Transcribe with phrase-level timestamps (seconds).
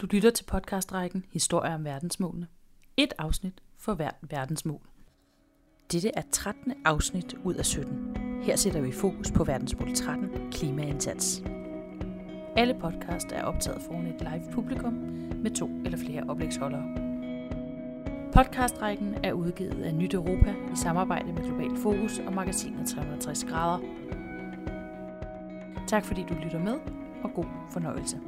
[0.00, 2.46] Du lytter til podcastrækken Historier om verdensmålene.
[2.96, 4.80] Et afsnit for hvert verdensmål.
[5.92, 6.72] Dette er 13.
[6.84, 8.16] afsnit ud af 17.
[8.42, 11.42] Her sætter vi fokus på verdensmål 13, klimaindsats.
[12.56, 14.92] Alle podcast er optaget foran et live publikum
[15.42, 16.84] med to eller flere oplægsholdere.
[18.32, 23.78] Podcastrækken er udgivet af Nyt Europa i samarbejde med Global Fokus og magasinet 360 grader.
[25.88, 26.78] Tak fordi du lytter med,
[27.22, 28.20] og god fornøjelse.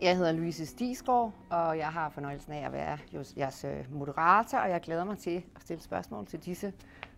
[0.00, 2.98] Jeg hedder Louise Stisgaard, og jeg har fornøjelsen af at være
[3.36, 6.72] jeres øh, moderator, og jeg glæder mig til at stille spørgsmål til disse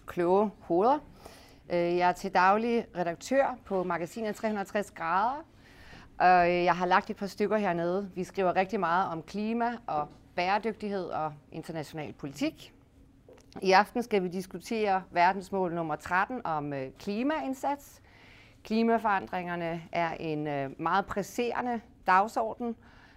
[0.06, 0.98] kloge hoveder.
[1.70, 5.44] Øh, jeg er til daglig redaktør på magasinet 360 grader,
[6.18, 8.10] og øh, jeg har lagt et par stykker hernede.
[8.14, 12.74] Vi skriver rigtig meget om klima og bæredygtighed og international politik.
[13.62, 18.02] I aften skal vi diskutere verdensmål nummer 13 om øh, klimaindsats.
[18.64, 22.76] Klimaforandringerne er en meget presserende dagsorden,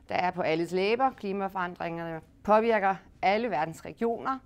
[0.10, 1.10] der er på alles læber.
[1.10, 4.40] Klimaforandringerne påvirker alle verdens regioner.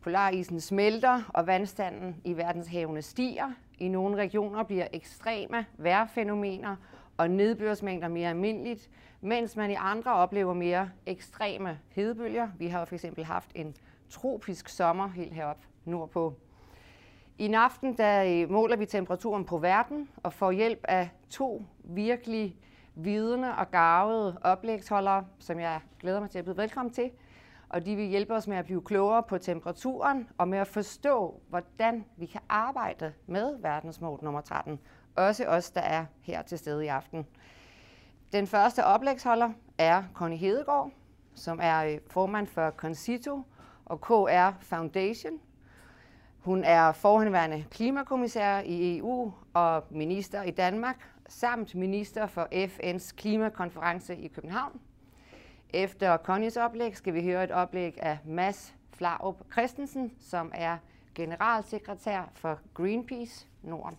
[0.00, 3.52] Polarisen smelter, og vandstanden i verdenshavene stiger.
[3.78, 6.76] I nogle regioner bliver ekstreme vejrfænomener
[7.16, 12.48] og nedbørsmængder mere almindeligt, mens man i andre oplever mere ekstreme hedebølger.
[12.58, 13.76] Vi har for eksempel haft en
[14.10, 16.34] tropisk sommer helt heroppe nordpå.
[17.38, 22.56] I aften der øh, måler vi temperaturen på verden og får hjælp af to virkelig
[22.98, 27.10] vidende og gavede oplægsholdere, som jeg glæder mig til at byde velkommen til.
[27.68, 31.40] Og de vil hjælpe os med at blive klogere på temperaturen og med at forstå,
[31.48, 34.80] hvordan vi kan arbejde med verdensmål nummer 13.
[35.16, 37.26] Også os, der er her til stede i aften.
[38.32, 40.90] Den første oplægsholder er Connie Hedegaard,
[41.34, 43.42] som er øh, formand for Concito
[43.84, 45.40] og KR Foundation.
[46.38, 54.16] Hun er forhenværende klimakommissær i EU og minister i Danmark, samt minister for FN's klimakonference
[54.16, 54.80] i København.
[55.70, 60.76] Efter Connys oplæg skal vi høre et oplæg af Mads Flarup Christensen, som er
[61.14, 63.98] generalsekretær for Greenpeace Norden.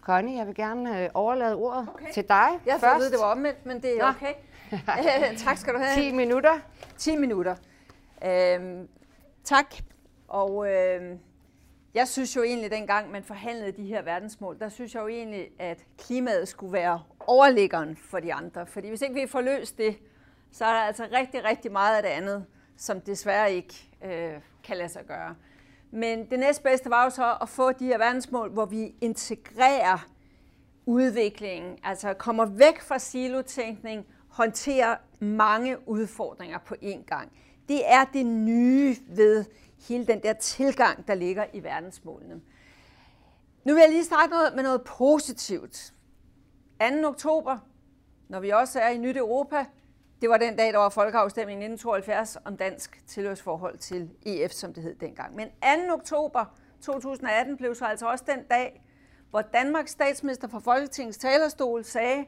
[0.00, 2.12] Connie, jeg vil gerne øh, overlade ordet okay.
[2.12, 3.02] til dig Jeg først.
[3.04, 4.08] Jeg det var omvendt, men det er Nå.
[4.08, 4.34] okay.
[5.44, 6.02] tak skal du have.
[6.02, 6.58] 10 minutter.
[6.98, 7.56] 10 minutter.
[8.24, 8.88] Øhm,
[9.44, 9.74] tak.
[10.28, 11.18] Og øhm,
[11.94, 15.48] jeg synes jo egentlig, dengang man forhandlede de her verdensmål, der synes jeg jo egentlig,
[15.58, 18.66] at klimaet skulle være overliggeren for de andre.
[18.66, 19.96] Fordi hvis ikke vi får løst det,
[20.52, 22.46] så er der altså rigtig, rigtig meget af det andet,
[22.76, 24.32] som desværre ikke øh,
[24.64, 25.34] kan lade sig gøre.
[25.90, 30.08] Men det næstbedste var jo så at få de her verdensmål, hvor vi integrerer
[30.86, 37.32] udviklingen, altså kommer væk fra silotænkning, håndterer mange udfordringer på én gang.
[37.68, 39.44] Det er det nye ved
[39.88, 42.40] hele den der tilgang, der ligger i verdensmålene.
[43.64, 45.92] Nu vil jeg lige starte noget med noget positivt.
[46.80, 47.08] 2.
[47.08, 47.58] oktober,
[48.28, 49.64] når vi også er i Nyt Europa,
[50.20, 54.74] det var den dag, der var folkeafstemning i 1972 om dansk tilhørsforhold til EF, som
[54.74, 55.36] det hed dengang.
[55.36, 55.48] Men
[55.88, 55.94] 2.
[55.94, 56.44] oktober
[56.80, 58.84] 2018 blev så altså også den dag,
[59.30, 62.24] hvor Danmarks statsminister fra Folketingets talerstol sagde,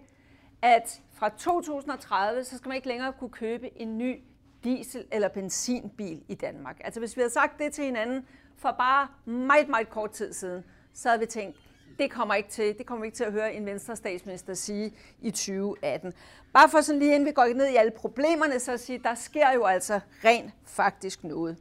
[0.63, 4.23] at fra 2030, så skal man ikke længere kunne købe en ny
[4.67, 6.81] diesel- eller benzinbil i Danmark.
[6.85, 10.65] Altså hvis vi havde sagt det til hinanden for bare meget, meget kort tid siden,
[10.95, 11.57] så havde vi tænkt,
[11.99, 15.31] det kommer ikke til, det kommer ikke til at høre en venstre statsminister sige i
[15.31, 16.13] 2018.
[16.53, 19.15] Bare for sådan lige inden vi går ned i alle problemerne, så at sige, der
[19.15, 21.57] sker jo altså rent faktisk noget.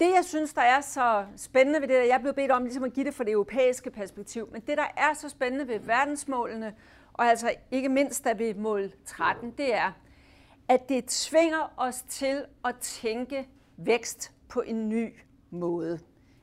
[0.00, 2.84] Det, jeg synes, der er så spændende ved det, der jeg blev bedt om ligesom
[2.84, 6.74] at give det for det europæiske perspektiv, men det, der er så spændende ved verdensmålene,
[7.12, 9.92] og altså ikke mindst da vi mål 13, det er,
[10.72, 15.14] at det tvinger os til at tænke vækst på en ny
[15.50, 16.00] måde.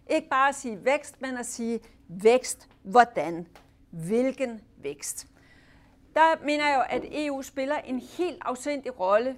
[0.09, 3.47] Ikke bare at sige vækst, men at sige vækst hvordan.
[3.90, 5.28] Hvilken vækst?
[6.13, 9.38] Der mener jeg jo, at EU spiller en helt afsindig rolle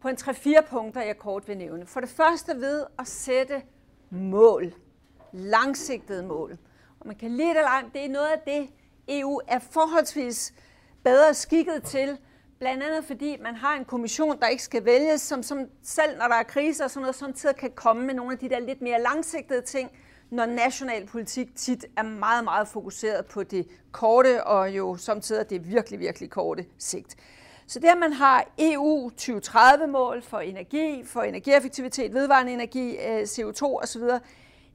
[0.00, 1.86] på en 3-4 punkter, jeg kort vil nævne.
[1.86, 3.62] For det første ved at sætte
[4.10, 4.74] mål.
[5.32, 6.58] Langsigtede mål.
[7.00, 7.94] Og man kan lide det langt.
[7.94, 8.70] Det er noget af det,
[9.08, 10.54] EU er forholdsvis
[11.04, 12.18] bedre skikket til,
[12.60, 16.28] Blandt andet fordi man har en kommission, der ikke skal vælges, som, som selv når
[16.28, 18.82] der er kriser og sådan noget, samtidig kan komme med nogle af de der lidt
[18.82, 19.90] mere langsigtede ting,
[20.30, 25.70] når national politik tit er meget, meget fokuseret på det korte og jo samtidig det
[25.70, 27.16] virkelig, virkelig korte sigt.
[27.66, 34.02] Så der man har EU 2030-mål for energi, for energieffektivitet, vedvarende energi, øh, CO2 osv.,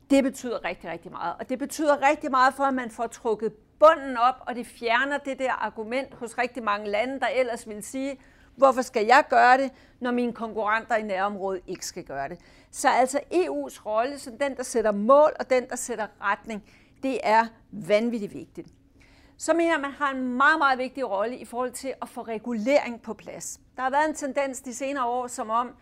[0.10, 1.34] det betyder rigtig, rigtig meget.
[1.40, 5.18] Og det betyder rigtig meget for, at man får trukket bunden op, og det fjerner
[5.18, 8.20] det der argument hos rigtig mange lande, der ellers vil sige,
[8.56, 12.40] Hvorfor skal jeg gøre det, når mine konkurrenter i nærområdet ikke skal gøre det?
[12.72, 16.64] Så altså EU's rolle som den, der sætter mål og den, der sætter retning,
[17.04, 18.68] det er vanvittigt vigtigt.
[19.38, 22.10] Så mener jeg, at man har en meget, meget vigtig rolle i forhold til at
[22.10, 23.60] få regulering på plads.
[23.76, 25.76] Der har været en tendens de senere år, som om,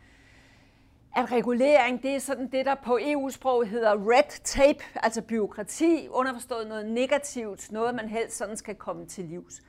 [1.15, 6.67] at regulering, det er sådan det, der på EU-sprog hedder red tape, altså byråkrati, underforstået
[6.67, 9.61] noget negativt, noget man helst sådan skal komme til livs.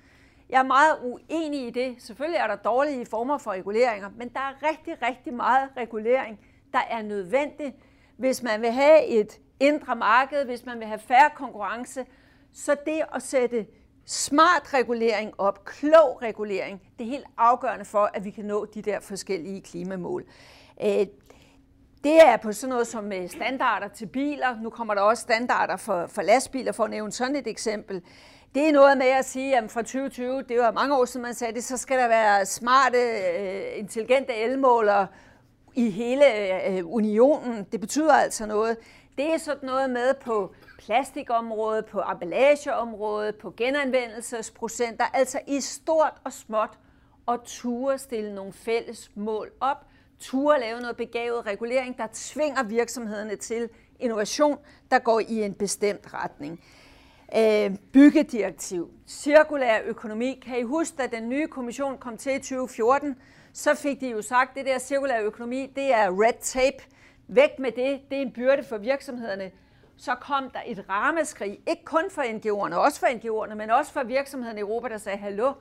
[0.49, 1.97] Jeg er meget uenig i det.
[1.99, 6.41] Selvfølgelig er der dårlige former for reguleringer, men der er rigtig, rigtig meget regulering,
[6.73, 7.75] der er nødvendig,
[8.17, 12.07] hvis man vil have et indre marked, hvis man vil have færre konkurrence.
[12.53, 13.67] Så det at sætte
[14.07, 18.83] smart regulering op, klog regulering, det er helt afgørende for, at vi kan nå de
[18.83, 20.25] der forskellige klimamål.
[20.83, 21.07] Øh,
[22.05, 24.61] det er på sådan noget som øh, standarder til biler.
[24.63, 28.03] Nu kommer der også standarder for, for lastbiler, for at nævne sådan et eksempel.
[28.55, 31.35] Det er noget med at sige, at fra 2020, det var mange år siden man
[31.35, 32.99] sagde det, så skal der være smarte,
[33.39, 35.07] øh, intelligente elmålere
[35.75, 36.25] i hele
[36.69, 37.67] øh, unionen.
[37.73, 38.77] Det betyder altså noget.
[39.19, 46.33] Det er sådan noget med på plastikområdet, på emballageområdet, på genanvendelsesprocenter, altså i stort og
[46.33, 46.79] småt,
[47.27, 49.87] og ture stille nogle fælles mål op,
[50.21, 53.69] ture lave noget begavet regulering, der tvinger virksomhederne til
[54.01, 54.59] innovation,
[54.91, 56.61] der går i en bestemt retning.
[57.37, 60.43] Øh, byggedirektiv, cirkulær økonomi.
[60.47, 63.17] Kan I huske, at den nye kommission kom til i 2014,
[63.53, 66.85] så fik de jo sagt, at det der cirkulær økonomi, det er red tape.
[67.29, 69.51] Væk med det, det er en byrde for virksomhederne.
[69.97, 74.03] Så kom der et rammeskrig, ikke kun for NGO'erne, også for NGO'erne, men også for
[74.03, 75.53] virksomhederne i Europa, der sagde, hallo,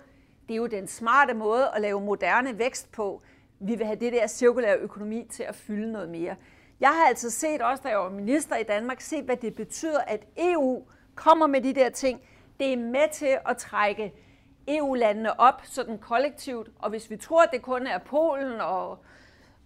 [0.48, 3.22] det er jo den smarte måde at lave moderne vækst på.
[3.65, 6.36] Vi vil have det der cirkulære økonomi til at fylde noget mere.
[6.80, 10.00] Jeg har altså set, også da jeg var minister i Danmark, set, hvad det betyder,
[10.00, 10.83] at EU
[11.15, 12.21] kommer med de der ting.
[12.60, 14.13] Det er med til at trække
[14.68, 18.98] EU-landene op sådan kollektivt, og hvis vi tror, at det kun er Polen og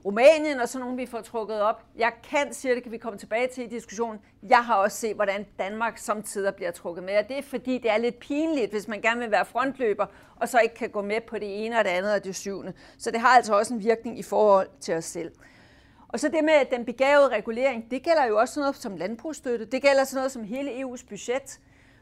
[0.07, 1.83] Rumænien og sådan nogle, vi får trukket op.
[1.98, 4.19] Jeg kan sige, det kan vi komme tilbage til i diskussionen.
[4.50, 7.92] Jeg har også set, hvordan Danmark samtidig bliver trukket med, og det er fordi, det
[7.92, 10.06] er lidt pinligt, hvis man gerne vil være frontløber,
[10.36, 12.74] og så ikke kan gå med på det ene og det andet og det syvende.
[12.98, 15.31] Så det har altså også en virkning i forhold til os selv.
[16.07, 19.65] Og så det med den begavede regulering, det gælder jo også sådan noget som landbrugsstøtte.
[19.65, 21.60] Det gælder sådan noget som hele EU's budget,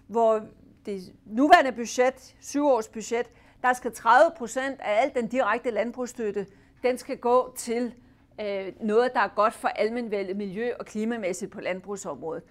[0.08, 0.42] hvor
[0.86, 3.28] det nuværende budget, syvårsbudget, års budget,
[3.62, 6.46] der skal 30 procent af al den direkte landbrugsstøtte,
[6.86, 7.94] den skal gå til
[8.42, 12.44] øh, noget, der er godt for almenvældet miljø og klimamæssigt på landbrugsområdet.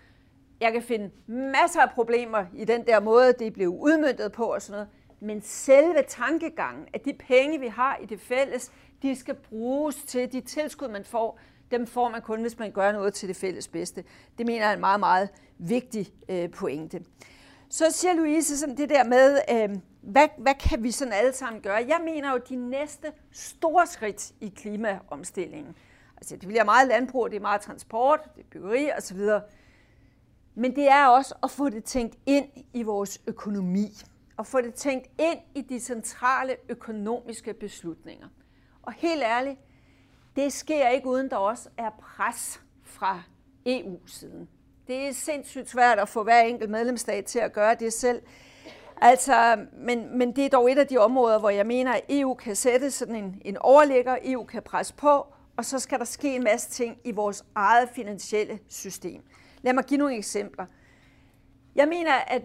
[0.61, 4.63] Jeg kan finde masser af problemer i den der måde, det blev udmyndtet på og
[4.63, 4.89] sådan noget.
[5.21, 8.73] Men selve tankegangen, at de penge, vi har i det fælles,
[9.03, 11.39] de skal bruges til de tilskud, man får,
[11.71, 14.05] dem får man kun, hvis man gør noget til det fælles bedste.
[14.39, 15.29] Det mener jeg er en meget, meget
[15.59, 17.01] vigtig øh, pointe.
[17.69, 21.63] Så siger Louise sådan det der med, øh, hvad, hvad kan vi sådan alle sammen
[21.63, 21.85] gøre?
[21.89, 25.77] Jeg mener jo, de næste store skridt i klimaomstillingen,
[26.17, 29.21] altså det bliver meget landbrug, det er meget transport, det er byggeri osv.,
[30.55, 33.89] men det er også at få det tænkt ind i vores økonomi,
[34.37, 38.29] og få det tænkt ind i de centrale økonomiske beslutninger.
[38.83, 39.59] Og helt ærligt,
[40.37, 43.23] det sker ikke uden der også er pres fra
[43.67, 44.49] EU-siden.
[44.87, 48.23] Det er sindssygt svært at få hver enkelt medlemsstat til at gøre det selv.
[49.07, 52.35] Altså, men, men det er dog et af de områder, hvor jeg mener, at EU
[52.35, 56.35] kan sætte sådan en, en overligger, EU kan presse på, og så skal der ske
[56.35, 59.23] en masse ting i vores eget finansielle system.
[59.63, 60.67] Lad mig give nogle eksempler.
[61.75, 62.43] Jeg mener, at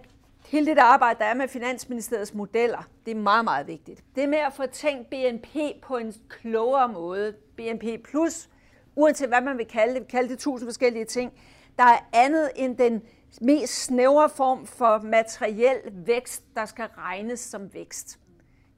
[0.47, 4.03] hele det der arbejde, der er med Finansministeriets modeller, det er meget, meget vigtigt.
[4.15, 7.33] Det med at få tænkt BNP på en klogere måde.
[7.57, 8.49] BNP plus,
[8.95, 11.31] uanset hvad man vil kalde det, vi kalde det tusind forskellige ting,
[11.77, 13.01] der er andet end den
[13.41, 18.19] mest snævre form for materiel vækst, der skal regnes som vækst.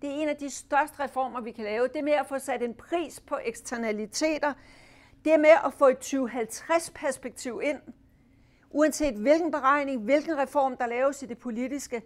[0.01, 1.87] Det er en af de største reformer, vi kan lave.
[1.87, 4.53] Det er med at få sat en pris på eksternaliteter.
[5.25, 7.79] Det er med at få et 2050-perspektiv ind.
[8.69, 12.01] Uanset hvilken beregning, hvilken reform, der laves i det politiske,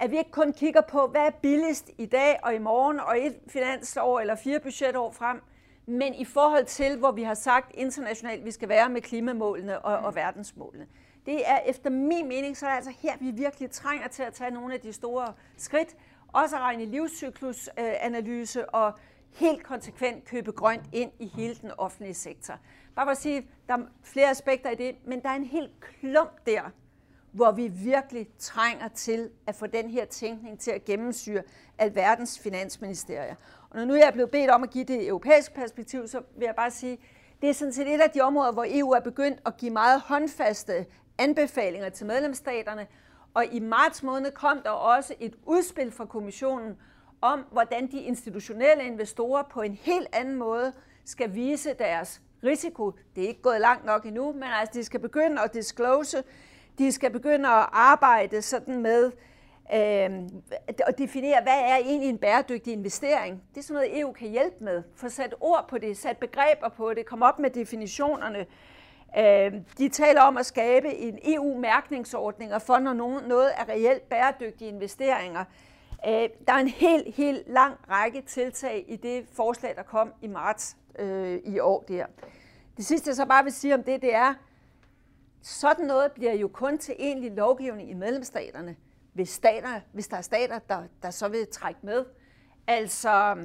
[0.00, 3.26] at vi ikke kun kigger på, hvad er billigst i dag og i morgen og
[3.26, 5.42] et finansår eller fire budgetår frem,
[5.86, 9.98] men i forhold til, hvor vi har sagt internationalt, vi skal være med klimamålene og,
[9.98, 10.86] og verdensmålene.
[11.26, 14.34] Det er efter min mening, så er det altså her, vi virkelig trænger til at
[14.34, 15.96] tage nogle af de store skridt,
[16.32, 18.92] også at regne livscyklusanalyse og
[19.34, 22.54] helt konsekvent købe grønt ind i hele den offentlige sektor.
[22.94, 25.70] Bare for at sige, der er flere aspekter i det, men der er en helt
[25.80, 26.62] klump der,
[27.32, 31.42] hvor vi virkelig trænger til at få den her tænkning til at gennemsyre
[31.78, 33.34] alverdens finansministerier.
[33.70, 36.44] Og når nu jeg er blevet bedt om at give det europæiske perspektiv, så vil
[36.46, 36.98] jeg bare sige,
[37.42, 40.00] det er sådan set et af de områder, hvor EU er begyndt at give meget
[40.00, 40.86] håndfaste
[41.18, 42.86] anbefalinger til medlemsstaterne,
[43.34, 46.76] og i marts måned kom der også et udspil fra kommissionen
[47.20, 50.72] om, hvordan de institutionelle investorer på en helt anden måde
[51.04, 52.92] skal vise deres risiko.
[53.16, 56.22] Det er ikke gået langt nok endnu, men altså de skal begynde at disclose,
[56.78, 59.12] de skal begynde at arbejde sådan med
[59.74, 60.10] øh,
[60.68, 63.42] at definere, hvad er egentlig en bæredygtig investering.
[63.54, 64.82] Det er sådan noget, EU kan hjælpe med.
[64.96, 68.46] Få sat ord på det, sat begreber på det, komme op med definitionerne.
[69.18, 72.92] Øh, de taler om at skabe en EU-mærkningsordning for, når
[73.28, 75.44] noget er reelt bæredygtige investeringer.
[76.06, 80.26] Øh, der er en helt, helt lang række tiltag i det forslag, der kom i
[80.26, 82.06] marts øh, i år der.
[82.76, 84.34] Det sidste, jeg så bare vil sige om det, det er,
[85.42, 88.76] sådan noget bliver jo kun til egentlig lovgivning i medlemsstaterne,
[89.12, 92.04] hvis, stater, hvis der er stater, der, der så vil trække med.
[92.66, 93.36] Altså,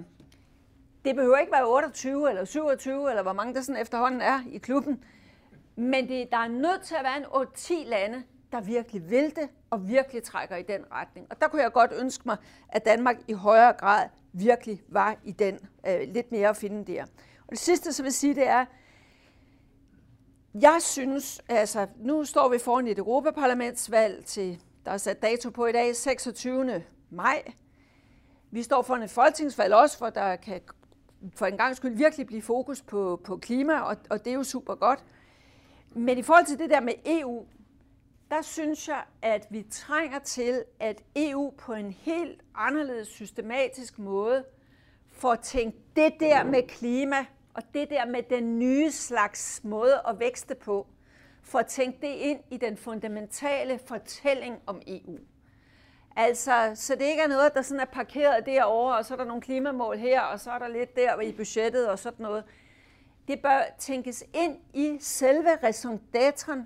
[1.06, 4.58] det behøver ikke være 28 eller 27, eller hvor mange der sådan efterhånden er i
[4.58, 5.04] klubben.
[5.78, 9.50] Men det, der er nødt til at være en 8-10 lande, der virkelig vil det,
[9.70, 11.28] og virkelig trækker i den retning.
[11.30, 12.38] Og der kunne jeg godt ønske mig,
[12.70, 17.04] at Danmark i højere grad virkelig var i den, øh, lidt mere at finde der.
[17.48, 18.66] Og det sidste, så vil sige, det er,
[20.62, 25.66] jeg synes, altså nu står vi foran et Europaparlamentsvalg til, der er sat dato på
[25.66, 26.84] i dag, 26.
[27.10, 27.44] maj.
[28.52, 30.62] Vi står foran et folketingsvalg også, hvor der kan
[31.36, 34.44] for en gang skyld virkelig blive fokus på, på klima, og, og det er jo
[34.44, 35.04] super godt.
[35.98, 37.46] Men i forhold til det der med EU,
[38.32, 44.46] der synes jeg, at vi trænger til, at EU på en helt anderledes systematisk måde
[45.12, 50.20] får tænkt det der med klima og det der med den nye slags måde at
[50.20, 50.88] vækste på,
[51.44, 55.18] får tænkt det ind i den fundamentale fortælling om EU.
[56.16, 59.26] Altså, så det ikke er noget, der sådan er parkeret derovre, og så er der
[59.26, 62.44] nogle klimamål her, og så er der lidt der i budgettet og sådan noget
[63.28, 66.02] det bør tænkes ind i selve raison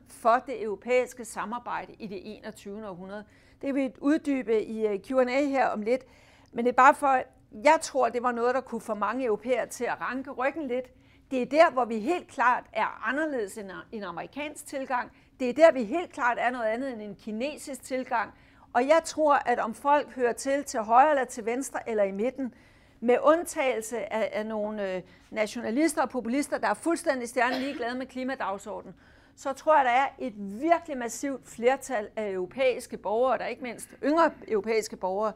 [0.08, 2.90] for det europæiske samarbejde i det 21.
[2.90, 3.26] århundrede.
[3.62, 6.06] Det vil vi uddybe i øh, Q&A her om lidt.
[6.52, 7.22] Men det er bare for,
[7.64, 10.86] jeg tror, det var noget, der kunne få mange europæere til at ranke ryggen lidt.
[11.32, 15.12] Det er der, hvor vi helt klart er anderledes end en amerikansk tilgang.
[15.40, 18.34] Det er der, vi helt klart er noget andet end en kinesisk tilgang.
[18.74, 22.12] Og jeg tror, at om folk hører til til højre eller til venstre eller i
[22.12, 22.54] midten,
[23.02, 28.06] med undtagelse af, af nogle øh, nationalister og populister, der er fuldstændig stjerne ligeglade med
[28.06, 28.96] klimadagsordenen,
[29.36, 33.90] så tror jeg, der er et virkelig massivt flertal af europæiske borgere, der ikke mindst
[34.04, 35.34] yngre europæiske borgere,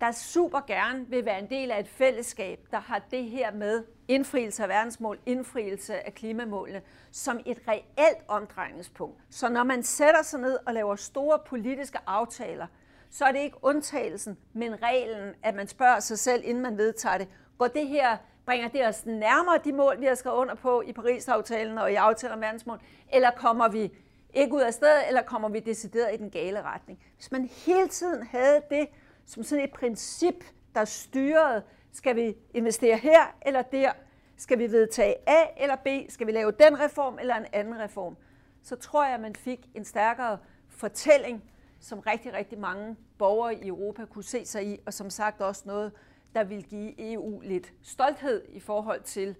[0.00, 3.84] der super gerne vil være en del af et fællesskab, der har det her med
[4.08, 9.20] indfrielse af verdensmål, indfrielse af klimamålene, som et reelt omdrejningspunkt.
[9.30, 12.66] Så når man sætter sig ned og laver store politiske aftaler,
[13.10, 17.18] så er det ikke undtagelsen, men reglen, at man spørger sig selv, inden man vedtager
[17.18, 20.82] det, går det her, bringer det os nærmere de mål, vi har skrevet under på
[20.82, 22.80] i Paris-aftalen og i aftalen om verdensmål,
[23.12, 23.92] eller kommer vi
[24.34, 27.04] ikke ud af stedet, eller kommer vi decideret i den gale retning?
[27.16, 28.88] Hvis man hele tiden havde det
[29.26, 31.62] som sådan et princip, der styrede,
[31.92, 33.92] skal vi investere her eller der,
[34.36, 38.16] skal vi vedtage A eller B, skal vi lave den reform eller en anden reform,
[38.62, 40.38] så tror jeg, at man fik en stærkere
[40.68, 41.49] fortælling
[41.80, 45.62] som rigtig, rigtig mange borgere i Europa kunne se sig i, og som sagt også
[45.66, 45.92] noget,
[46.34, 49.36] der vil give EU lidt stolthed i forhold til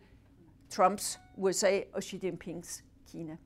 [0.70, 3.36] Trumps USA og Xi Jinpings Kina.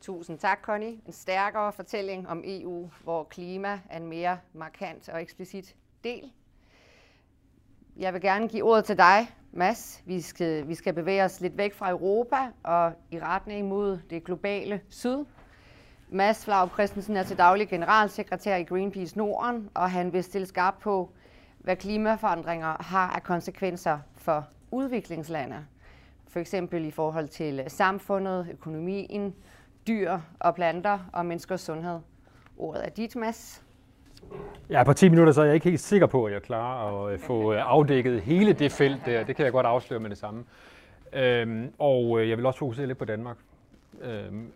[0.00, 1.00] Tusind tak, Connie.
[1.06, 6.32] En stærkere fortælling om EU, hvor klima er en mere markant og eksplicit del
[7.98, 10.02] jeg vil gerne give ordet til dig, Mads.
[10.06, 14.24] Vi skal, vi skal bevæge os lidt væk fra Europa og i retning mod det
[14.24, 15.24] globale syd.
[16.08, 20.74] Mads Flau Christensen er til daglig generalsekretær i Greenpeace Norden, og han vil stille skarp
[20.80, 21.10] på,
[21.58, 25.66] hvad klimaforandringer har af konsekvenser for udviklingslande.
[26.28, 29.34] For eksempel i forhold til samfundet, økonomien,
[29.86, 32.00] dyr og planter og menneskers sundhed.
[32.56, 33.62] Ordet er dit, Mads.
[34.70, 37.12] Ja, på 10 minutter så er jeg ikke helt sikker på, at jeg klarer at
[37.12, 39.24] øh, få øh, afdækket hele det felt der.
[39.24, 40.44] Det kan jeg godt afsløre med det samme.
[41.12, 43.36] Øhm, og øh, jeg vil også fokusere lidt på Danmark.
[44.02, 44.52] Øhm,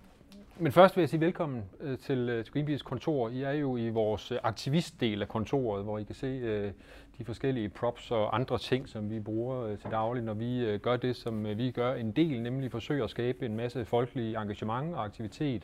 [0.59, 1.63] men først vil jeg sige velkommen
[2.03, 3.29] til, Greenpeace kontor.
[3.29, 6.73] I er jo i vores aktivistdel af kontoret, hvor I kan se
[7.19, 11.17] de forskellige props og andre ting, som vi bruger til daglig, når vi gør det,
[11.17, 15.63] som vi gør en del, nemlig forsøger at skabe en masse folkelig engagement og aktivitet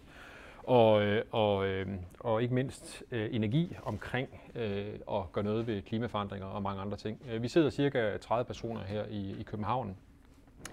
[0.68, 1.86] og, øh, og, øh,
[2.20, 6.96] og ikke mindst øh, energi omkring øh, at gøre noget ved klimaforandringer og mange andre
[6.96, 7.22] ting.
[7.32, 9.96] Øh, vi sidder cirka 30 personer her i, i København,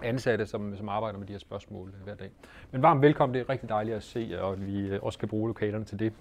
[0.04, 2.30] ansatte, som, som arbejder med de her spørgsmål hver dag.
[2.72, 5.86] Men varmt velkommen, det er rigtig dejligt at se, og vi også kan bruge lokalerne
[5.86, 6.14] til det.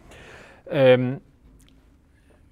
[0.71, 1.21] Øhm,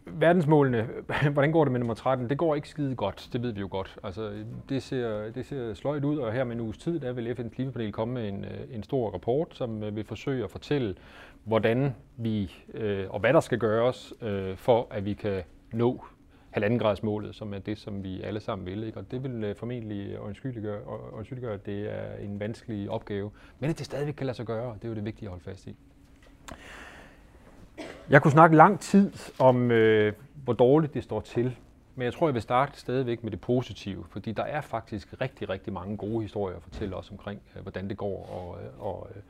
[0.06, 0.88] verdensmålene,
[1.32, 2.30] hvordan går det med nummer 13?
[2.30, 3.96] Det går ikke skide godt, det ved vi jo godt.
[4.04, 4.32] Altså,
[4.68, 7.48] det, ser, det ser sløjt ud, og her med en uges tid, der vil FN's
[7.48, 10.94] klimapanel komme med en, øh, en stor rapport, som øh, vil forsøge at fortælle,
[11.44, 15.42] hvordan vi, øh, og hvad der skal gøres, øh, for at vi kan
[15.72, 16.04] nå
[16.50, 18.84] halvandengradsmålet, som er det, som vi alle sammen vil.
[18.84, 18.98] Ikke?
[18.98, 23.30] Og det vil øh, formentlig undskyldiggøre, at det er en vanskelig opgave.
[23.58, 25.30] Men at det stadigvæk kan lade sig gøre, og det er jo det vigtige at
[25.30, 25.76] holde fast i.
[28.10, 30.12] Jeg kunne snakke lang tid om, øh,
[30.44, 31.56] hvor dårligt det står til,
[31.94, 35.48] men jeg tror, jeg vil starte stadigvæk med det positive, fordi der er faktisk rigtig,
[35.48, 38.26] rigtig mange gode historier at fortælle os omkring, øh, hvordan det går.
[38.26, 39.22] Og, øh, og, øh,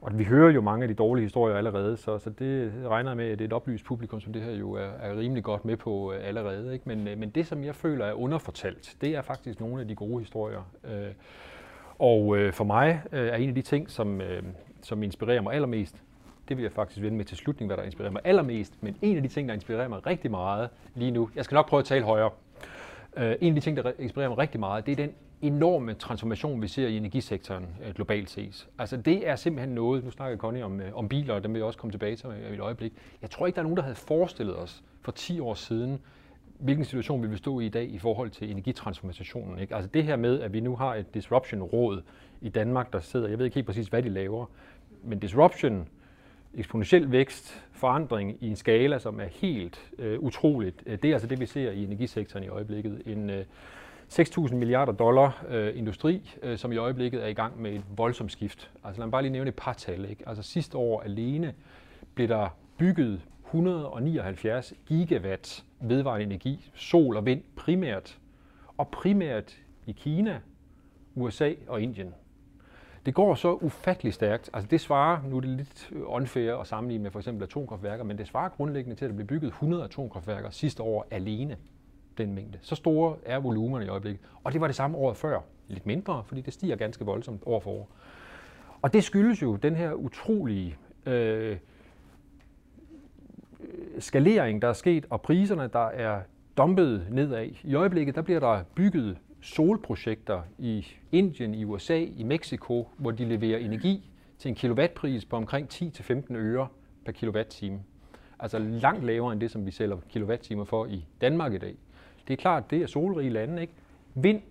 [0.00, 3.30] og vi hører jo mange af de dårlige historier allerede, så, så det regner med,
[3.30, 5.76] at det er et oplyst publikum, som det her jo er, er rimelig godt med
[5.76, 6.72] på øh, allerede.
[6.72, 6.88] Ikke?
[6.88, 9.94] Men, øh, men det, som jeg føler er underfortalt, det er faktisk nogle af de
[9.94, 10.62] gode historier.
[10.84, 11.12] Øh,
[11.98, 14.42] og øh, for mig øh, er en af de ting, som, øh,
[14.82, 16.02] som inspirerer mig allermest,
[16.50, 18.82] det vil jeg faktisk vende med til slutning, hvad der inspirerer mig allermest.
[18.82, 21.68] Men en af de ting, der inspirerer mig rigtig meget lige nu, jeg skal nok
[21.68, 22.30] prøve at tale højere.
[23.16, 26.62] Uh, en af de ting, der inspirerer mig rigtig meget, det er den enorme transformation,
[26.62, 28.68] vi ser i energisektoren uh, globalt set.
[28.78, 31.58] Altså det er simpelthen noget, nu snakker Connie om, uh, om biler, og dem vil
[31.58, 32.92] jeg også komme tilbage til i et øjeblik.
[33.22, 36.00] Jeg tror ikke, der er nogen, der havde forestillet os for 10 år siden,
[36.58, 39.58] hvilken situation vi vil stå i i dag i forhold til energitransformationen.
[39.58, 39.74] Ikke?
[39.74, 42.02] Altså det her med, at vi nu har et disruption-råd
[42.40, 44.46] i Danmark, der sidder, jeg ved ikke helt præcis, hvad de laver,
[45.04, 45.88] men disruption
[46.54, 50.82] eksponentiel vækst, forandring i en skala, som er helt øh, utroligt.
[50.86, 53.02] Øh, det er altså det, vi ser i energisektoren i øjeblikket.
[53.06, 53.44] En øh,
[54.12, 58.32] 6.000 milliarder dollar øh, industri, øh, som i øjeblikket er i gang med et voldsomt
[58.32, 58.70] skift.
[58.84, 60.10] Altså lad mig bare lige nævne et par tal.
[60.10, 60.28] Ikke?
[60.28, 61.54] Altså sidste år alene
[62.14, 68.18] blev der bygget 179 gigawatt vedvarende energi, sol og vind primært,
[68.76, 70.40] og primært i Kina,
[71.14, 72.14] USA og Indien.
[73.06, 74.50] Det går så ufattelig stærkt.
[74.52, 78.18] Altså det svarer, nu er det lidt unfair at sammenligne med for eksempel atomkraftværker, men
[78.18, 81.56] det svarer grundlæggende til, at der blev bygget 100 atomkraftværker sidste år alene,
[82.18, 82.58] den mængde.
[82.62, 84.20] Så store er volumerne i øjeblikket.
[84.44, 85.40] Og det var det samme året før.
[85.68, 87.88] Lidt mindre, fordi det stiger ganske voldsomt år for år.
[88.82, 90.76] Og det skyldes jo den her utrolige
[91.06, 91.56] øh, øh
[93.98, 96.20] skalering, der er sket, og priserne, der er
[96.56, 97.48] dumpet nedad.
[97.64, 103.24] I øjeblikket der bliver der bygget solprojekter i Indien, i USA, i Mexico, hvor de
[103.24, 106.68] leverer energi til en kilowattpris på omkring 10-15 øre
[107.04, 107.80] per kilowatt-time.
[108.38, 111.74] Altså langt lavere end det, som vi sælger kilowatt-timer for i Danmark i dag.
[112.28, 113.72] Det er klart, det er solrige lande, ikke?
[114.14, 114.42] Vind,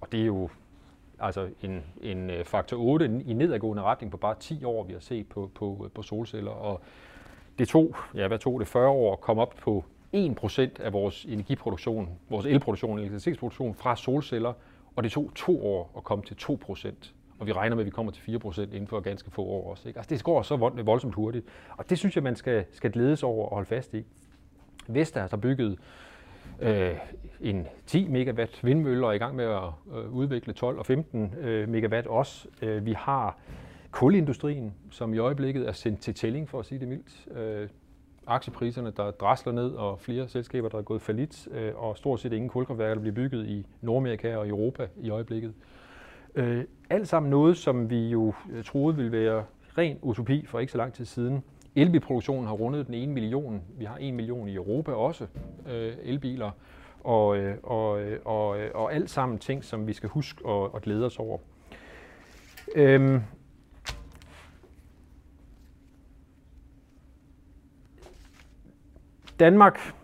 [0.00, 0.48] og det er jo
[1.18, 5.00] altså en, en øh, faktor 8 i nedadgående retning på bare 10 år, vi har
[5.00, 6.50] set på, på, på solceller.
[6.50, 6.80] Og
[7.58, 11.24] det tog, ja, hvad tog det, 40 år at komme op på 1% af vores
[11.24, 14.52] energiproduktion, vores elproduktion, elektricitetsproduktion fra solceller,
[14.96, 17.12] og det tog to år at komme til 2%.
[17.38, 19.88] Og vi regner med, at vi kommer til 4% inden for ganske få år også.
[19.88, 19.98] Ikke?
[19.98, 21.46] Altså, det går så voldsomt hurtigt.
[21.70, 24.04] Og det synes jeg, man skal, skal glædes over og holde fast i.
[24.88, 25.78] Vestas har bygget
[26.60, 26.96] øh,
[27.40, 31.34] en 10 megawatt vindmølle og er i gang med at øh, udvikle 12 og 15
[31.40, 32.48] øh, megawatt også.
[32.62, 33.38] Øh, vi har
[33.90, 37.38] kulindustrien, som i øjeblikket er sendt til tælling, for at sige det mildt.
[37.38, 37.68] Øh,
[38.28, 42.32] aktiepriserne, der drasler ned, og flere selskaber, der er gået falit, øh, og stort set
[42.32, 45.54] ingen kulkraftværker, der bliver bygget i Nordamerika og Europa i øjeblikket.
[46.34, 49.44] Øh, alt sammen noget, som vi jo øh, troede ville være
[49.78, 51.42] ren utopi for ikke så lang tid siden.
[51.76, 53.62] Elbilproduktionen har rundet den ene million.
[53.78, 55.26] Vi har 1 million i Europa også,
[55.68, 56.50] øh, elbiler.
[57.04, 57.88] Og, øh, og,
[58.24, 61.38] og, og alt sammen ting, som vi skal huske og, at glæde os over.
[62.74, 63.20] Øhm,
[69.40, 69.94] Danmark,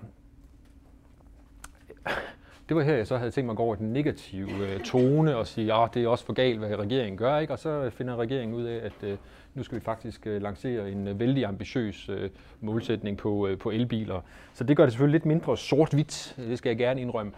[2.69, 5.37] det var her, jeg så havde tænkt mig at gå over den negative øh, tone
[5.37, 7.39] og sige, at det er også for galt, hvad regeringen gør.
[7.39, 7.53] Ikke?
[7.53, 9.19] Og så øh, finder regeringen ud af, at øh,
[9.55, 13.71] nu skal vi faktisk øh, lancere en øh, vældig ambitiøs øh, målsætning på, øh, på
[13.71, 14.21] elbiler.
[14.53, 17.33] Så det gør det selvfølgelig lidt mindre sort-hvidt, det skal jeg gerne indrømme.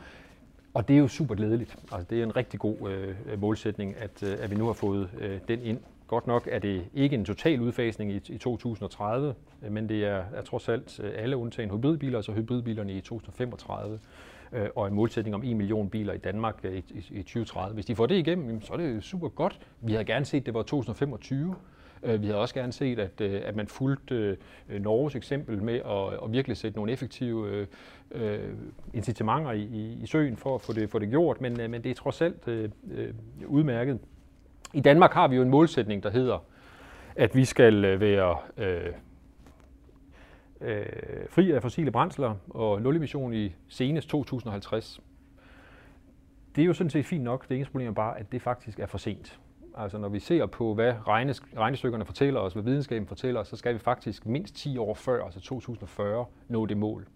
[0.74, 1.76] Og det er jo super glædeligt.
[1.92, 5.10] Altså, det er en rigtig god øh, målsætning, at, øh, at vi nu har fået
[5.20, 5.80] øh, den ind.
[6.06, 10.24] Godt nok er det ikke en total udfasning i, i 2030, øh, men det er,
[10.34, 13.98] er trods alt øh, alle undtagen hybridbiler, altså hybridbilerne i 2035
[14.52, 17.74] øh, og en målsætning om 1 million biler i Danmark øh, i, i, i 2030.
[17.74, 19.60] Hvis de får det igennem, så er det super godt.
[19.80, 21.54] Vi havde gerne set, at det var 2025.
[22.02, 24.36] Vi havde også gerne set, at, at man fulgte
[24.80, 27.66] Norges eksempel med at, at virkelig sætte nogle effektive
[28.10, 28.54] øh,
[28.94, 31.90] incitamenter i, i, i søen for at få det, få det gjort, men, men det
[31.90, 32.70] er trods alt øh,
[33.46, 33.98] udmærket.
[34.74, 36.38] I Danmark har vi jo en målsætning, der hedder,
[37.16, 38.92] at vi skal øh, være øh,
[40.60, 40.86] øh,
[41.30, 45.00] fri af fossile brændsler og nul emission i senest 2050.
[46.56, 47.48] Det er jo sådan set fint nok.
[47.48, 49.40] Det eneste problem er bare, at det faktisk er for sent.
[49.76, 50.94] Altså når vi ser på, hvad
[51.56, 55.24] regnestykkerne fortæller os, hvad videnskaben fortæller os, så skal vi faktisk mindst 10 år før,
[55.24, 57.06] altså 2040, nå det mål.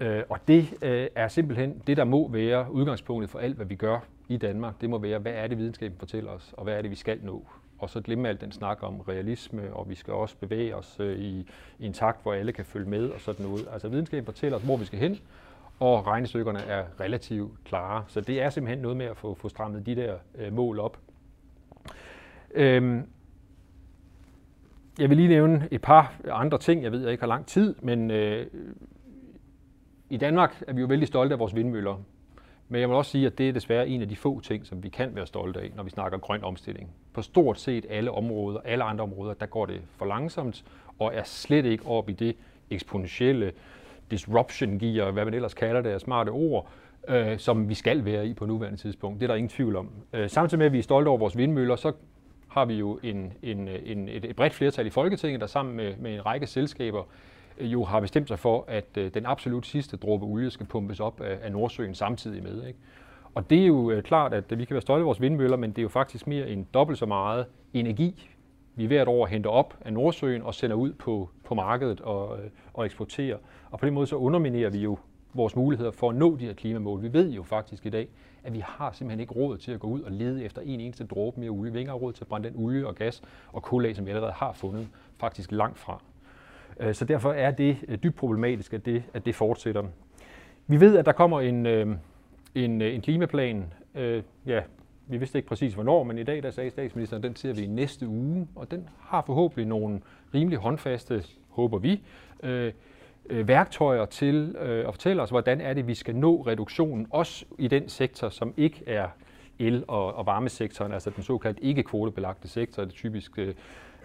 [0.00, 3.74] Øh, og det øh, er simpelthen det, der må være udgangspunktet for alt, hvad vi
[3.74, 4.80] gør i Danmark.
[4.80, 7.18] Det må være, hvad er det, videnskaben fortæller os, og hvad er det, vi skal
[7.22, 7.46] nå.
[7.78, 11.18] Og så glemme alt den snak om realisme, og vi skal også bevæge os øh,
[11.18, 11.46] i,
[11.78, 13.68] i en takt, hvor alle kan følge med og sådan noget.
[13.72, 15.18] Altså videnskaben fortæller os, hvor vi skal hen,
[15.80, 18.04] og regnestykkerne er relativt klare.
[18.08, 20.98] Så det er simpelthen noget med at få, få strammet de der øh, mål op.
[22.54, 23.02] Øhm,
[24.98, 26.82] jeg vil lige nævne et par andre ting.
[26.82, 28.46] Jeg ved, jeg ikke har lang tid, men øh,
[30.10, 32.02] i Danmark er vi jo vældig stolte af vores vindmøller.
[32.68, 34.82] Men jeg vil også sige, at det er desværre en af de få ting, som
[34.82, 36.90] vi kan være stolte af, når vi snakker grøn omstilling.
[37.12, 40.64] På stort set alle områder, alle andre områder, der går det for langsomt,
[40.98, 42.36] og er slet ikke op i det
[42.70, 43.52] eksponentielle
[44.10, 46.68] disruption gear, hvad man ellers kalder det af smarte ord,
[47.08, 49.20] øh, som vi skal være i på nuværende tidspunkt.
[49.20, 49.90] Det er der ingen tvivl om.
[50.12, 51.92] Øh, samtidig med, at vi er stolte over vores vindmøller, så
[52.48, 56.14] har vi jo en, en, en, et, bredt flertal i Folketinget, der sammen med, med
[56.14, 57.02] en række selskaber
[57.60, 61.20] jo har bestemt sig for, at øh, den absolut sidste dråbe olie skal pumpes op
[61.20, 62.66] af, Nordsøen samtidig med.
[62.66, 62.78] Ikke?
[63.34, 65.70] Og det er jo øh, klart, at vi kan være stolte af vores vindmøller, men
[65.70, 68.30] det er jo faktisk mere end dobbelt så meget energi,
[68.74, 72.50] vi hvert år henter op af Nordsøen og sender ud på, på markedet og, øh,
[72.74, 73.36] og eksporterer.
[73.70, 74.98] Og på den måde så underminerer vi jo
[75.34, 77.02] vores muligheder for at nå de her klimamål.
[77.02, 78.08] Vi ved jo faktisk i dag,
[78.44, 81.06] at vi har simpelthen ikke råd til at gå ud og lede efter en eneste
[81.06, 81.72] dråbe mere olie.
[81.72, 84.06] Vi har ikke råd til at brænde den olie og gas og kul af, som
[84.06, 84.88] vi allerede har fundet,
[85.18, 86.02] faktisk langt fra.
[86.80, 89.84] Øh, så derfor er det øh, dybt problematisk, at det, at det fortsætter.
[90.66, 91.96] Vi ved, at der kommer en, øh,
[92.54, 93.72] en, øh, en klimaplan.
[94.46, 94.60] Ja,
[95.06, 97.62] vi vidste ikke præcis hvornår, men i dag der sagde statsministeren, at den ser vi
[97.62, 100.00] i næste uge, og den har forhåbentlig nogle
[100.34, 102.02] rimelig håndfaste, håber vi,
[102.42, 102.72] øh,
[103.30, 107.44] øh, værktøjer til øh, at fortælle os, hvordan er det, vi skal nå reduktionen, også
[107.58, 109.08] i den sektor, som ikke er
[109.58, 113.54] el- og, og varmesektoren, altså den såkaldt ikke-kvotebelagte sektor, det typisk øh,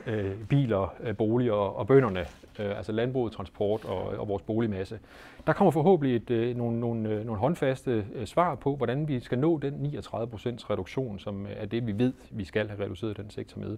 [0.08, 2.20] øh, biler, øh, boliger og bønderne,
[2.60, 5.00] øh, altså landbruget, transport og, og vores boligmasse.
[5.48, 9.20] Der kommer forhåbentlig et, øh, nogle, nogle, øh, nogle håndfaste øh, svar på, hvordan vi
[9.20, 12.84] skal nå den 39 procents reduktion, som øh, er det, vi ved, vi skal have
[12.84, 13.78] reduceret den sektor med.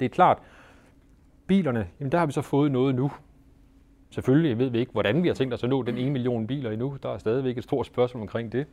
[0.00, 0.38] Det er klart,
[1.46, 3.10] bilerne, jamen der har vi så fået noget nu.
[4.10, 6.70] Selvfølgelig ved vi ikke, hvordan vi har tænkt os at nå den 1 million biler
[6.70, 6.96] endnu.
[7.02, 8.66] Der er stadigvæk et stort spørgsmål omkring det.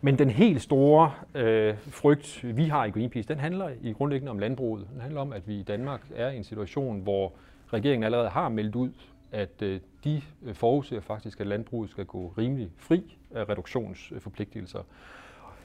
[0.00, 4.38] Men den helt store øh, frygt, vi har i Greenpeace, den handler i grundlæggende om
[4.38, 4.86] landbruget.
[4.92, 7.32] Den handler om, at vi i Danmark er i en situation, hvor
[7.72, 8.90] regeringen allerede har meldt ud,
[9.32, 14.80] at øh, de øh, forudser faktisk, at landbruget skal gå rimelig fri af reduktionsforpligtelser.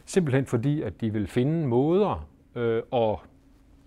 [0.06, 3.18] Simpelthen fordi, at de vil finde måder øh, at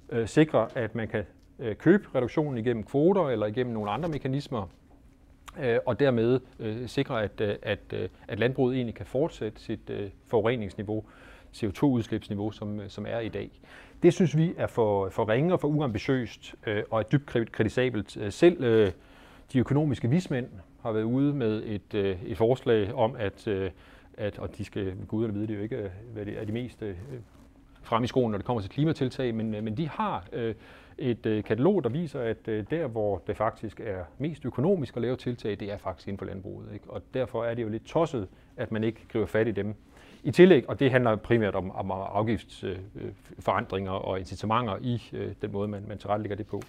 [0.09, 1.24] øh, sikre, at man kan
[1.59, 4.68] øh, købe reduktionen igennem kvoter eller igennem nogle andre mekanismer,
[5.60, 9.90] Øh, og dermed øh, sikre, at, øh, at, øh, at landbruget egentlig kan fortsætte sit
[9.90, 11.04] øh, forureningsniveau,
[11.56, 13.50] CO2-udslipsniveau, som, som er i dag.
[14.02, 18.18] Det synes vi er for, for ringe og for uambitiøst øh, og er dybt kritisabelt.
[18.30, 18.92] Selv øh,
[19.52, 20.46] de økonomiske vismænd
[20.82, 23.70] har været ude med et, øh, et forslag om, at, øh,
[24.18, 26.94] at, og de skal guderne vide det jo ikke, hvad det er de mest øh,
[27.82, 30.54] frem i skoen, når det kommer til klimatiltag, men, men de har øh,
[30.98, 35.02] et øh, katalog, der viser, at øh, der, hvor det faktisk er mest økonomisk at
[35.02, 36.68] lave tiltag, det er faktisk inden for landbruget.
[36.72, 36.90] Ikke?
[36.90, 39.74] Og derfor er det jo lidt tosset, at man ikke griber fat i dem.
[40.22, 45.33] I tillæg, og det handler primært om, om afgiftsforandringer øh, øh og incitamenter i øh,
[45.42, 46.62] den måde, man, man tilrettelægger det på.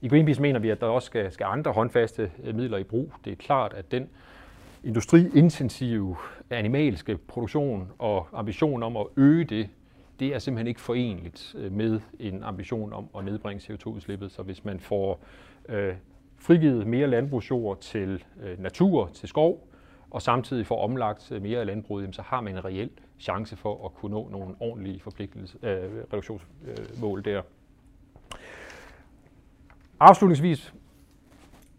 [0.00, 3.12] I Greenpeace mener vi, at der også skal, skal andre håndfaste øh, midler i brug.
[3.24, 4.08] Det er klart, at den
[4.84, 6.16] industriintensive
[6.50, 9.68] animalske produktion og ambition om at øge det
[10.20, 14.32] det er simpelthen ikke forenligt øh, med en ambition om at nedbringe CO2-udslippet.
[14.32, 15.20] Så hvis man får
[15.68, 15.94] øh,
[16.38, 19.68] frigivet mere landbrugsjord til øh, natur, til skov,
[20.10, 23.56] og samtidig får omlagt øh, mere af landbruget, jamen, så har man en reel chance
[23.56, 27.42] for at kunne nå nogle ordentlige forpligtelse, øh, reduktionsmål der.
[30.00, 30.74] Afslutningsvis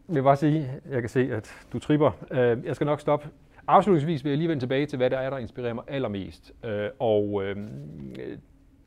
[0.08, 2.12] vil jeg bare sige, jeg kan se, at du tripper.
[2.32, 3.30] Øh, jeg skal nok stoppe.
[3.70, 6.52] Afslutningsvis vil jeg lige vende tilbage til, hvad der er, der inspirerer mig allermest.
[6.64, 7.58] Øh, og øh,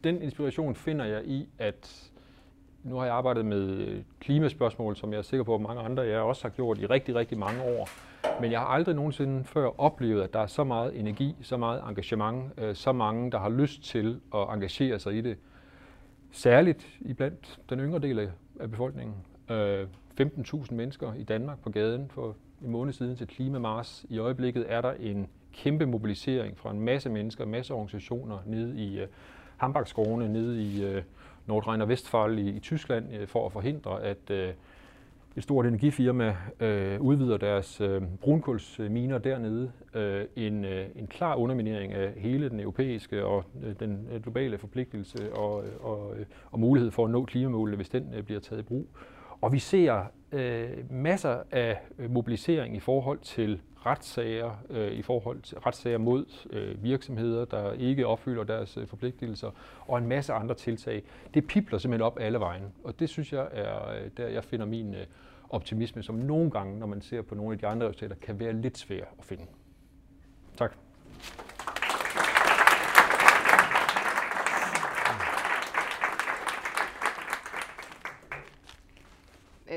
[0.04, 2.10] den inspiration finder jeg i, at
[2.82, 6.20] nu har jeg arbejdet med klimaspørgsmål, som jeg er sikker på, at mange andre jeg
[6.20, 7.88] også har gjort i rigtig, rigtig mange år.
[8.40, 11.82] Men jeg har aldrig nogensinde før oplevet, at der er så meget energi, så meget
[11.88, 15.36] engagement, øh, så mange, der har lyst til at engagere sig i det.
[16.30, 18.18] Særligt i blandt den yngre del
[18.60, 19.16] af befolkningen.
[19.50, 19.86] Øh,
[20.20, 24.06] 15.000 mennesker i Danmark på gaden for en måned siden til Klimamars.
[24.08, 28.76] I øjeblikket er der en kæmpe mobilisering fra en masse mennesker, en masse organisationer nede
[28.76, 29.06] i øh,
[29.56, 31.02] Hambaksgårdene, nede i øh,
[31.46, 34.52] Nordrhein-Westfalen i, i Tyskland, øh, for at forhindre, at øh,
[35.36, 39.72] et stort energifirma øh, udvider deres øh, brunkulsminer dernede.
[39.94, 44.58] Øh, en, øh, en klar underminering af hele den europæiske og øh, den øh, globale
[44.58, 48.40] forpligtelse og, øh, og, øh, og mulighed for at nå klimamålene, hvis den øh, bliver
[48.40, 48.86] taget i brug.
[49.42, 55.40] Og vi ser øh, masser af øh, mobilisering i forhold til retssager øh, i forhold
[55.42, 59.50] til retssager mod øh, virksomheder, der ikke opfylder deres øh, forpligtelser,
[59.86, 61.02] og en masse andre tiltag.
[61.34, 64.66] Det pipler simpelthen op alle vejen, og det synes jeg er øh, der, jeg finder
[64.66, 65.06] min øh,
[65.50, 68.52] optimisme, som nogle gange, når man ser på nogle af de andre resultater, kan være
[68.52, 69.44] lidt svær at finde.
[70.56, 70.76] Tak.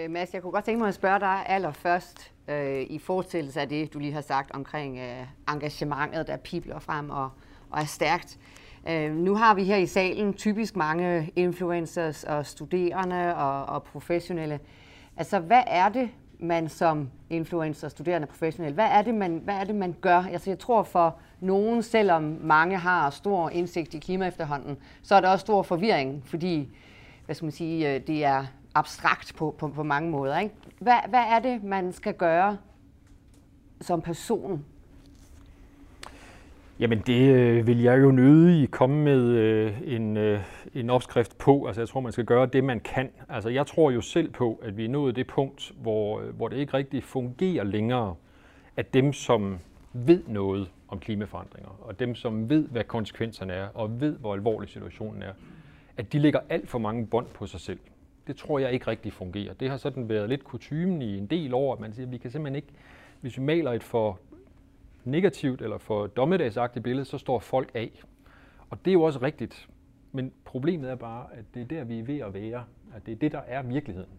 [0.06, 3.70] Øh, Mads, jeg kunne godt tænke mig at spørge dig allerførst øh, i forestillelse af
[3.70, 7.30] det, du lige har sagt omkring øh, engagementet, der pibler frem og,
[7.70, 8.40] og er stærkt.
[8.90, 14.60] Øh, nu har vi her i salen typisk mange influencers og studerende og, og professionelle.
[15.18, 19.64] Altså, hvad er det, man som influencer, studerende, professionel, hvad er det, man, hvad er
[19.64, 20.24] det, man gør?
[20.32, 25.22] Altså, jeg tror for nogen, selvom mange har stor indsigt i klima efterhånden, så er
[25.22, 26.70] der også stor forvirring, fordi
[27.26, 30.40] hvad skal man sige, øh, det er abstrakt på, på, på mange måder.
[30.40, 30.56] Ikke?
[30.80, 32.58] Hvad, hvad er det, man skal gøre
[33.82, 34.66] som person?
[36.80, 40.40] Jamen det øh, vil jeg jo nødig komme med øh, en, øh,
[40.74, 41.66] en opskrift på.
[41.66, 43.10] Altså jeg tror, man skal gøre det, man kan.
[43.30, 46.48] Altså jeg tror jo selv på, at vi er nået det punkt, hvor, øh, hvor
[46.48, 48.16] det ikke rigtig fungerer længere,
[48.78, 49.60] at dem, som
[49.94, 54.70] ved noget om klimaforandringer, og dem, som ved, hvad konsekvenserne er, og ved, hvor alvorlig
[54.70, 55.32] situationen er,
[55.98, 57.80] at de lægger alt for mange bånd på sig selv
[58.28, 59.54] det tror jeg ikke rigtig fungerer.
[59.54, 62.18] Det har sådan været lidt kutumen i en del år, at man siger, at vi
[62.18, 62.74] kan simpelthen ikke,
[63.22, 64.20] hvis vi maler et for
[65.04, 68.04] negativt eller for dommedagsagtigt billede, så står folk af.
[68.70, 69.70] Og det er jo også rigtigt.
[70.12, 72.64] Men problemet er bare, at det er der, vi er ved at være.
[72.96, 74.12] At det er det, der er virkeligheden.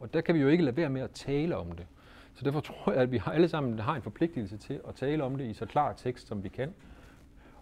[0.00, 1.86] Og der kan vi jo ikke lade være med at tale om det.
[2.34, 5.36] Så derfor tror jeg, at vi alle sammen har en forpligtelse til at tale om
[5.36, 6.74] det i så klar tekst, som vi kan.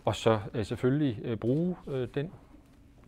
[0.05, 2.31] Og så øh, selvfølgelig øh, bruge øh, den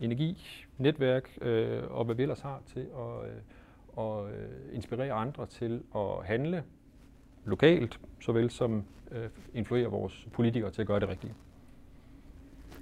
[0.01, 0.45] energi,
[0.77, 3.37] netværk øh, og hvad vi ellers har til at øh,
[3.97, 6.63] og, øh, inspirere andre til at handle
[7.45, 11.33] lokalt, såvel som øh, influere vores politikere til at gøre det rigtige.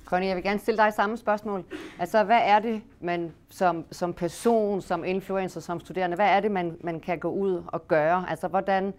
[0.05, 1.63] Connie, jeg vil gerne stille dig samme spørgsmål.
[1.99, 6.51] Altså, hvad er det, man som, som person, som influencer, som studerende, hvad er det,
[6.51, 8.29] man, man kan gå ud og gøre?
[8.29, 8.93] Altså, hvordan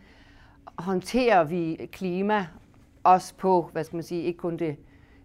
[0.79, 2.46] håndterer vi klima
[3.05, 4.76] også på, hvad skal man sige, ikke kun det,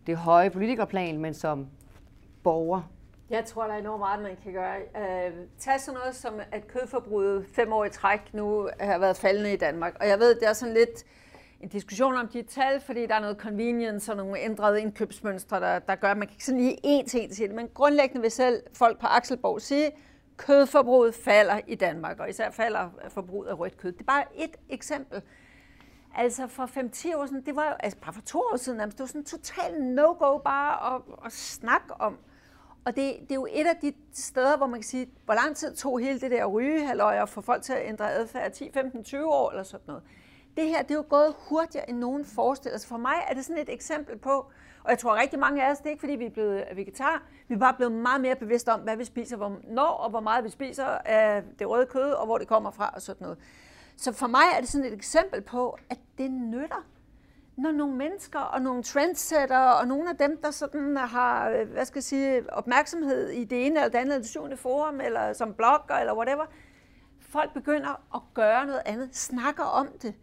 [0.08, 1.68] det høje politikerplan, men som
[2.44, 2.82] borger?
[3.30, 4.78] Jeg tror, der er enormt meget, man kan gøre.
[4.78, 9.54] Øh, tag sådan noget som, at kødforbruget fem år i træk nu har været faldende
[9.54, 9.98] i Danmark.
[10.00, 11.04] Og jeg ved, det er sådan lidt
[11.60, 15.80] en diskussion om de tal, fordi der er noget convenience og nogle ændrede indkøbsmønstre, der,
[15.80, 17.56] der gør, at man kan ikke sådan lige en til en til det.
[17.56, 19.92] Men grundlæggende vil selv folk på Akselborg sige,
[20.38, 23.92] kødforbruget falder i Danmark, og især falder forbruget af rødt kød.
[23.92, 25.22] Det er bare et eksempel.
[26.16, 29.00] Altså for 5-10 år siden, det var jo, altså bare for to år siden, det
[29.00, 32.18] var sådan total no-go bare at, at snakke om.
[32.86, 35.56] Og det, det er jo et af de steder, hvor man kan sige, hvor lang
[35.56, 38.52] tid tog hele det der rygehaløj og få folk til at ændre adfærd?
[38.52, 40.04] 10, 15, 20 år eller sådan noget.
[40.58, 42.90] Det her, det er jo gået hurtigere end nogen forestiller sig.
[42.90, 44.52] For mig er det sådan et eksempel på,
[44.84, 47.24] og jeg tror rigtig mange af os, det er ikke fordi vi er blevet vegetar,
[47.48, 50.44] vi er bare blevet meget mere bevidste om, hvad vi spiser, hvornår og hvor meget
[50.44, 53.40] vi spiser af det røde kød, og hvor det kommer fra og sådan noget.
[53.98, 56.86] Så for mig er det sådan et eksempel på, at det nytter
[57.62, 61.86] når nogle mennesker og nogle trendsetter og nogle af dem, der sådan har øh, hvad
[61.86, 65.54] skal jeg sige, opmærksomhed i det ene eller det andet, det syvende forum, eller som
[65.54, 66.46] blogger, eller whatever,
[67.20, 70.14] folk begynder at gøre noget andet, snakker om det,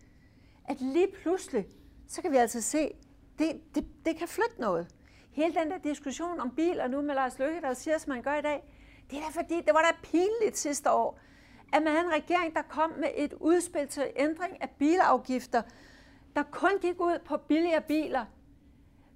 [0.69, 1.67] at lige pludselig,
[2.09, 2.91] så kan vi altså se,
[3.39, 4.87] det, det, det kan flytte noget.
[5.31, 8.35] Hele den der diskussion om biler nu med Lars Løkke, der siger, som man gør
[8.35, 8.75] i dag,
[9.11, 11.21] det er da fordi, det var da pinligt sidste år,
[11.73, 15.63] at man havde en regering, der kom med et udspil til ændring af bilafgifter,
[16.37, 18.25] der kun gik ud på billigere biler,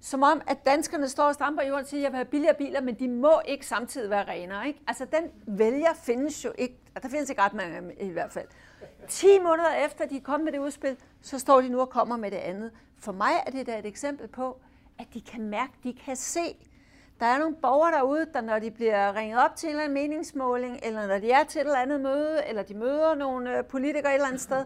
[0.01, 2.25] som om, at danskerne står og stamper i jorden og siger, at jeg vil have
[2.25, 4.67] billigere biler, men de må ikke samtidig være renere.
[4.67, 4.81] Ikke?
[4.87, 8.47] Altså, den vælger findes jo ikke, og der findes ikke ret mange i hvert fald.
[9.07, 12.31] 10 måneder efter, de kom med det udspil, så står de nu og kommer med
[12.31, 12.71] det andet.
[12.97, 14.57] For mig er det da et eksempel på,
[14.99, 16.55] at de kan mærke, de kan se.
[17.19, 19.93] Der er nogle borgere derude, der når de bliver ringet op til en eller anden
[19.93, 23.65] meningsmåling, eller når de er til et eller andet møde, eller de møder nogle øh,
[23.65, 24.65] politikere et eller andet sted,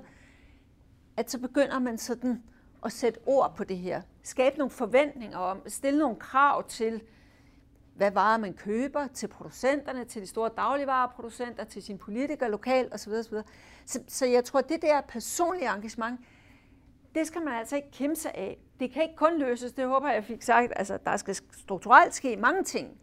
[1.18, 2.44] at så begynder man sådan
[2.86, 4.02] at sætte ord på det her.
[4.24, 7.02] Skabe nogle forventninger om, stille nogle krav til,
[7.96, 13.12] hvad varer man køber, til producenterne, til de store dagligvareproducenter, til sine politikere lokalt osv.
[13.12, 13.38] osv.
[13.86, 16.20] Så, så jeg tror, at det der personlige engagement,
[17.16, 18.60] det skal man altså ikke kæmpe af.
[18.80, 20.74] Det kan ikke kun løses, det håber jeg fik sagt.
[20.76, 22.98] Altså, der skal strukturelt ske mange ting.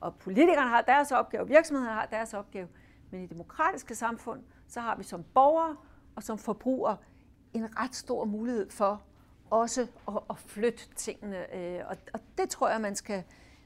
[0.00, 2.68] Og politikerne har deres opgave, virksomhederne har deres opgave.
[3.10, 5.76] Men i demokratiske samfund, så har vi som borgere
[6.16, 6.96] og som forbrugere
[7.54, 9.02] en ret stor mulighed for
[9.50, 11.56] også at, at flytte tingene.
[11.56, 13.22] Øh, og, og det tror jeg, man skal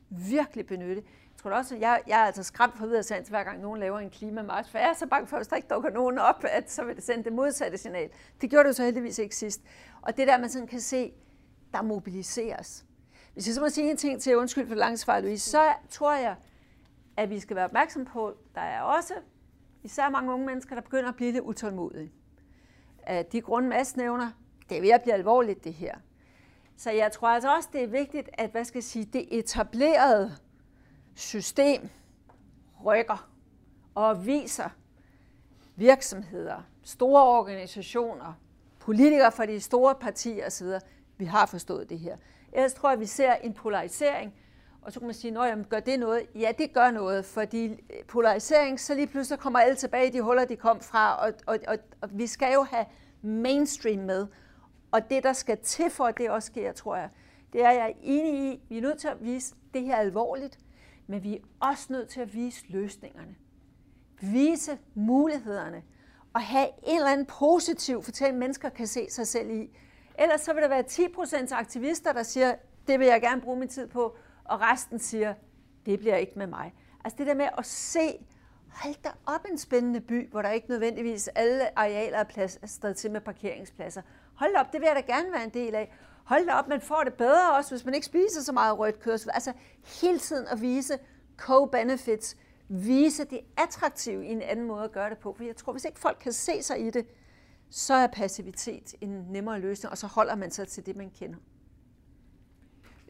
[0.08, 1.02] virkelig benytte.
[1.04, 3.98] Jeg tror også, jeg, jeg er altså skræmt for videre sans, hver gang nogen laver
[3.98, 6.44] en klimamarsch, for jeg er så bange for, at hvis der ikke dukker nogen op,
[6.44, 8.10] at så vil det sende det modsatte signal.
[8.40, 9.60] Det gjorde det jo så heldigvis ikke sidst.
[10.02, 11.12] Og det der, man sådan kan se,
[11.72, 12.84] der mobiliseres.
[13.32, 16.36] Hvis jeg så må sige en ting til undskyld for langsvar, Louise, så tror jeg,
[17.16, 19.14] at vi skal være opmærksom på, at der er også
[19.82, 22.12] især mange unge mennesker, der begynder at blive lidt utålmodige.
[23.06, 24.30] Af de grunde, Mads nævner,
[24.68, 25.94] det er ved at blive alvorligt, det her.
[26.76, 30.36] Så jeg tror altså også, det er vigtigt, at hvad skal jeg sige, det etablerede
[31.14, 31.88] system
[32.84, 33.28] rykker
[33.94, 34.68] og viser
[35.76, 38.32] virksomheder, store organisationer,
[38.78, 40.66] politikere fra de store partier osv.,
[41.16, 42.16] vi har forstået det her.
[42.52, 44.34] Ellers tror jeg, at vi ser en polarisering,
[44.84, 46.26] og så kan man sige, at gør det noget?
[46.34, 50.22] Ja, det gør noget, fordi øh, polarisering, så lige pludselig kommer alle tilbage i de
[50.22, 52.86] huller, de kom fra, og, og, og, og vi skal jo have
[53.22, 54.26] mainstream med.
[54.90, 57.08] Og det, der skal til for, at det også sker, tror jeg,
[57.52, 59.94] det er, jeg er enig i, vi er nødt til at vise, at det her
[59.94, 60.58] er alvorligt,
[61.06, 63.36] men vi er også nødt til at vise løsningerne.
[64.20, 65.82] Vise mulighederne,
[66.34, 69.70] og have en eller anden positiv fortælling, mennesker kan se sig selv i.
[70.18, 72.54] Ellers så vil der være 10% aktivister, der siger,
[72.86, 75.34] det vil jeg gerne bruge min tid på, og resten siger,
[75.86, 76.74] det bliver ikke med mig.
[77.04, 78.26] Altså det der med at se,
[78.68, 82.58] hold da op en spændende by, hvor der ikke nødvendigvis alle arealer er plads,
[82.96, 84.02] til med parkeringspladser.
[84.34, 85.92] Hold op, det vil jeg da gerne være en del af.
[86.24, 89.00] Hold da op, man får det bedre også, hvis man ikke spiser så meget rødt
[89.00, 89.12] kød.
[89.34, 89.52] Altså
[90.02, 90.98] hele tiden at vise
[91.42, 92.36] co-benefits,
[92.68, 95.34] vise det attraktive i en anden måde at gøre det på.
[95.36, 97.06] For jeg tror, hvis ikke folk kan se sig i det,
[97.70, 101.38] så er passivitet en nemmere løsning, og så holder man sig til det, man kender.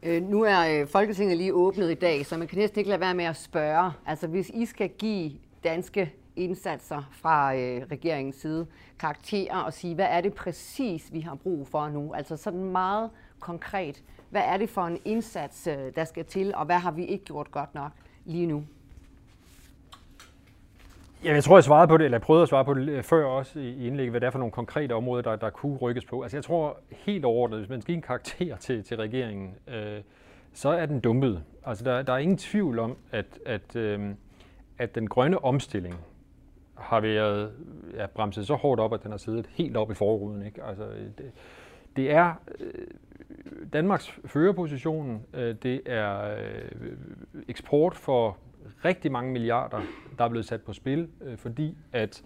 [0.07, 3.01] Øh, nu er øh, Folketinget lige åbnet i dag, så man kan næsten ikke lade
[3.01, 3.93] være med at spørge.
[4.07, 5.33] Altså hvis I skal give
[5.65, 8.67] danske indsatser fra øh, regeringens side,
[8.99, 12.13] karakterer og sige, hvad er det præcis, vi har brug for nu?
[12.13, 16.67] Altså sådan meget konkret, hvad er det for en indsats, øh, der skal til, og
[16.67, 17.93] hvad har vi ikke gjort godt nok
[18.25, 18.65] lige nu?
[21.25, 23.03] Ja, jeg tror, jeg svarede på det, eller jeg prøvede at svare på det øh,
[23.03, 26.05] før også i indlægget, hvad det er for nogle konkrete områder, der, der kunne rykkes
[26.05, 26.23] på.
[26.23, 30.01] Altså jeg tror helt overordnet, hvis man skal give en karakter til, til regeringen, øh,
[30.53, 31.43] så er den dumpet.
[31.67, 34.11] Altså der, der er ingen tvivl om, at, at, øh,
[34.79, 35.95] at den grønne omstilling
[36.75, 37.53] har været
[37.97, 40.47] ja, bremset så hårdt op, at den har siddet helt op i forruden.
[40.47, 40.65] Ikke?
[40.65, 40.85] Altså,
[41.19, 41.33] det,
[41.97, 42.87] det er øh,
[43.73, 46.93] Danmarks førerposition, øh, det er øh,
[47.49, 48.37] eksport for
[48.85, 49.81] rigtig mange milliarder,
[50.19, 52.23] der er blevet sat på spil, øh, fordi at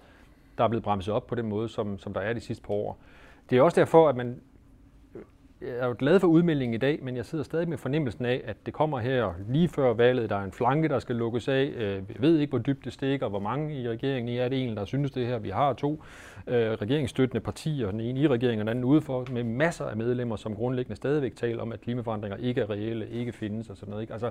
[0.59, 2.75] der er blevet bremset op på den måde, som, som der er de sidste par
[2.75, 2.99] år.
[3.51, 4.41] Det er også derfor, at man
[5.15, 5.23] øh,
[5.61, 8.43] jeg er jo glad for udmeldingen i dag, men jeg sidder stadig med fornemmelsen af,
[8.45, 10.31] at det kommer her lige før valget.
[10.31, 11.73] Der er en flanke, der skal lukkes af.
[11.77, 14.65] Øh, vi jeg ved ikke, hvor dybt det stikker, hvor mange i regeringen er det
[14.65, 15.39] en, der synes det her.
[15.39, 16.03] Vi har to
[16.47, 20.37] øh, regeringsstøttende partier, den ene i regeringen og den anden udefor, med masser af medlemmer,
[20.37, 24.03] som grundlæggende stadigvæk taler om, at klimaforandringer ikke er reelle, ikke findes og sådan noget.
[24.03, 24.13] Ikke?
[24.13, 24.31] Altså,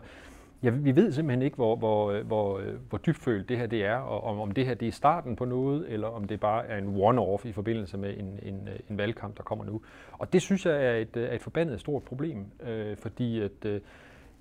[0.64, 3.86] Ja, vi ved simpelthen ikke, hvor, hvor, øh, hvor, øh, hvor dybfølt det her det
[3.86, 6.68] er, og om, om det her det er starten på noget, eller om det bare
[6.68, 9.82] er en one-off i forbindelse med en, en, øh, en valgkamp, der kommer nu.
[10.12, 13.82] Og det synes jeg er et, er et forbandet stort problem, øh, fordi at øh,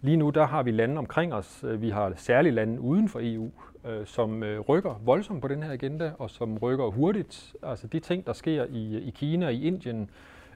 [0.00, 3.50] lige nu der har vi lande omkring os, vi har særlige lande uden for EU,
[3.86, 7.54] øh, som øh, rykker voldsomt på den her agenda, og som rykker hurtigt.
[7.62, 10.08] Altså de ting, der sker i, i Kina og i Indien, øh,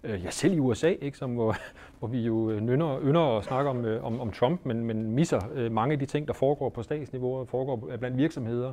[0.04, 1.56] Øh, ja selv i USA, ikke, som, hvor,
[1.98, 5.10] hvor vi jo øh, nynner, ynder at snakke om, øh, om, om Trump, men, men
[5.10, 8.72] misser øh, mange af de ting, der foregår på statsniveau og foregår blandt virksomheder.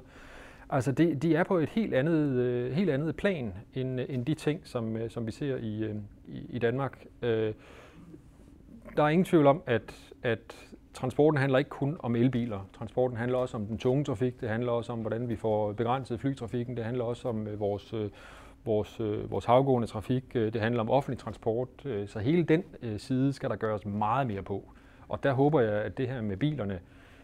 [0.69, 4.25] Altså de, de er på et helt andet, øh, helt andet plan end, øh, end
[4.25, 5.95] de ting, som, øh, som vi ser i, øh,
[6.27, 7.05] i, i Danmark.
[7.21, 7.53] Øh,
[8.97, 10.55] der er ingen tvivl om, at, at
[10.93, 12.69] transporten handler ikke kun om elbiler.
[12.77, 16.19] Transporten handler også om den tunge trafik, det handler også om, hvordan vi får begrænset
[16.19, 18.09] flytrafikken, det handler også om øh, vores, øh,
[18.67, 22.63] vores, øh, vores havgående trafik, øh, det handler om offentlig transport, øh, så hele den
[22.81, 24.63] øh, side skal der gøres meget mere på.
[25.09, 26.79] Og der håber jeg, at det her med bilerne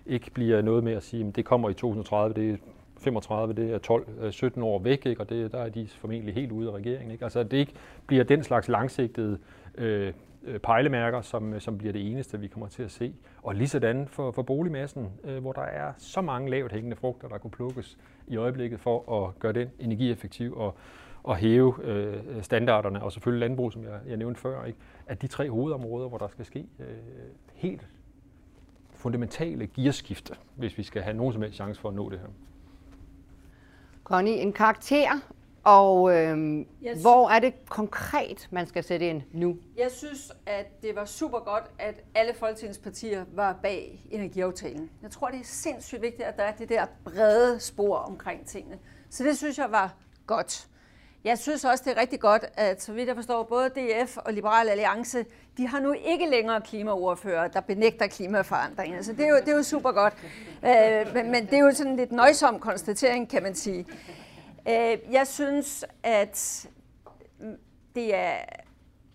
[0.05, 2.57] ikke bliver noget med at sige, at det kommer i 2030, det er
[2.97, 5.21] 35, det er 12, 17 øh, år væk, ikke?
[5.21, 7.11] og det, der er de formentlig helt ude af regeringen.
[7.11, 7.23] Ikke?
[7.23, 7.73] Altså, at det ikke
[8.07, 9.37] bliver den slags langsigtede
[9.77, 13.13] øh, øh pejlemærker, som, øh, som bliver det eneste, vi kommer til at se.
[13.43, 17.27] Og lige sådan for, for boligmassen, øh, hvor der er så mange lavt hængende frugter,
[17.27, 20.75] der kunne plukkes i øjeblikket for at gøre den energieffektiv og
[21.29, 24.79] at hæve øh, standarderne, og selvfølgelig landbrug, som jeg, jeg nævnte før, ikke?
[25.07, 26.87] at de tre hovedområder, hvor der skal ske øh,
[27.53, 27.87] helt
[28.91, 32.27] fundamentale gearskifte, hvis vi skal have nogen som helst chance for at nå det her.
[34.03, 35.19] Connie, en karakter,
[35.63, 37.01] og øhm, yes.
[37.01, 39.57] hvor er det konkret, man skal sætte ind nu?
[39.77, 44.89] Jeg synes, at det var super godt, at alle folketingspartier var bag energiaftalen.
[45.01, 48.79] Jeg tror, det er sindssygt vigtigt, at der er det der brede spor omkring tingene.
[49.09, 49.95] Så det synes jeg var
[50.27, 50.67] godt.
[51.23, 54.33] Jeg synes også, det er rigtig godt, at så vidt jeg forstår, både DF og
[54.33, 55.25] Liberal Alliance
[55.57, 59.01] de har nu ikke længere klimaordfører, der benægter klimaforandringer.
[59.01, 60.13] Så det er jo, det er jo super godt.
[60.65, 63.85] Øh, men, men det er jo sådan lidt nøjsom konstatering, kan man sige.
[64.67, 66.67] Øh, jeg synes, at
[67.95, 68.35] det er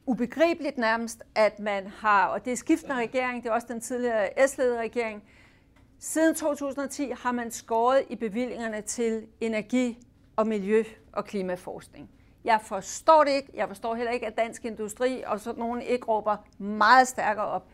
[0.07, 4.49] ubegribeligt nærmest, at man har, og det er skiftende regering, det er også den tidligere
[4.49, 5.23] S-ledede regering,
[5.99, 9.99] siden 2010 har man skåret i bevillingerne til energi
[10.37, 10.85] og miljø
[11.19, 12.11] og klimaforskning.
[12.45, 13.49] Jeg forstår det ikke.
[13.55, 17.67] Jeg forstår heller ikke, at dansk industri og sådan nogen ikke råber meget stærkere op.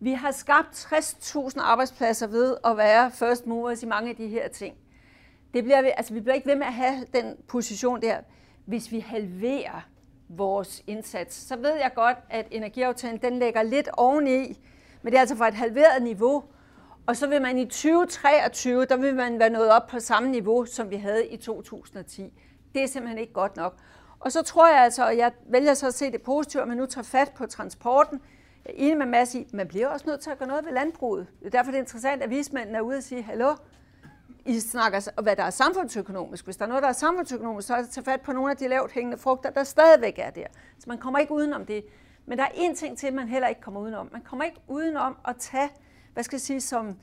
[0.00, 4.48] Vi har skabt 60.000 arbejdspladser ved at være first movers i mange af de her
[4.48, 4.76] ting.
[5.54, 8.16] Det bliver altså vi bliver ikke ved med at have den position der,
[8.64, 9.88] hvis vi halverer
[10.28, 11.36] vores indsats.
[11.36, 14.58] Så ved jeg godt, at energiaftalen den lægger lidt oveni,
[15.02, 16.44] men det er altså fra et halveret niveau.
[17.06, 20.64] Og så vil man i 2023, der vil man være nået op på samme niveau,
[20.64, 22.32] som vi havde i 2010.
[22.74, 23.76] Det er simpelthen ikke godt nok.
[24.20, 26.76] Og så tror jeg altså, og jeg vælger så at se det positivt, at man
[26.76, 28.20] nu tager fat på transporten.
[28.66, 30.72] Jeg er enig med Mads i, man bliver også nødt til at gøre noget ved
[30.72, 31.26] landbruget.
[31.40, 33.54] Det er derfor, det er interessant, at vismændene er ude og sige, hallo,
[34.46, 36.44] I snakker om, hvad der er samfundsøkonomisk.
[36.44, 38.56] Hvis der er noget, der er samfundsøkonomisk, så er det tage fat på nogle af
[38.56, 40.46] de lavt hængende frugter, der stadigvæk er der.
[40.78, 41.84] Så man kommer ikke udenom det.
[42.26, 44.08] Men der er én ting til, man heller ikke kommer udenom.
[44.12, 45.68] Man kommer ikke udenom at tage,
[46.14, 46.96] hvad skal jeg sige, som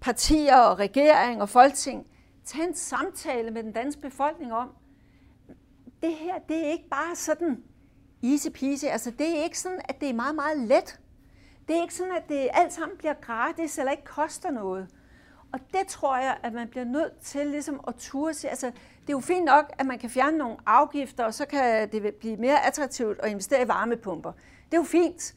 [0.00, 2.06] partier og regering og folketing,
[2.44, 4.70] tage en samtale med den danske befolkning om,
[6.02, 7.62] det her, det er ikke bare sådan
[8.22, 8.84] easy peasy.
[8.84, 11.00] Altså, det er ikke sådan, at det er meget, meget let.
[11.68, 14.88] Det er ikke sådan, at det alt sammen bliver gratis eller ikke koster noget.
[15.52, 18.50] Og det tror jeg, at man bliver nødt til ligesom at ture sig.
[18.50, 21.92] Altså, det er jo fint nok, at man kan fjerne nogle afgifter, og så kan
[21.92, 24.32] det blive mere attraktivt at investere i varmepumper.
[24.64, 25.34] Det er jo fint.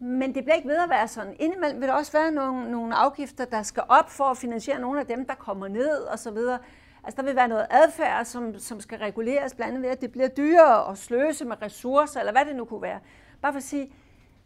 [0.00, 1.36] Men det bliver ikke ved at være sådan.
[1.38, 5.00] Indimellem vil der også være nogle, nogle afgifter, der skal op for at finansiere nogle
[5.00, 6.58] af dem, der kommer ned og så videre.
[7.06, 10.12] Altså der vil være noget adfærd, som, som skal reguleres, blandt andet ved, at det
[10.12, 13.00] bliver dyrere at sløse med ressourcer, eller hvad det nu kunne være.
[13.42, 13.92] Bare for at sige,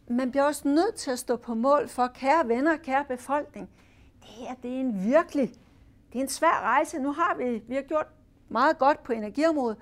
[0.07, 3.69] man bliver også nødt til at stå på mål for, kære venner, kære befolkning,
[4.19, 5.49] det her det er en virkelig,
[6.13, 6.99] det er en svær rejse.
[6.99, 8.07] Nu har vi, vi har gjort
[8.49, 9.77] meget godt på energiområdet,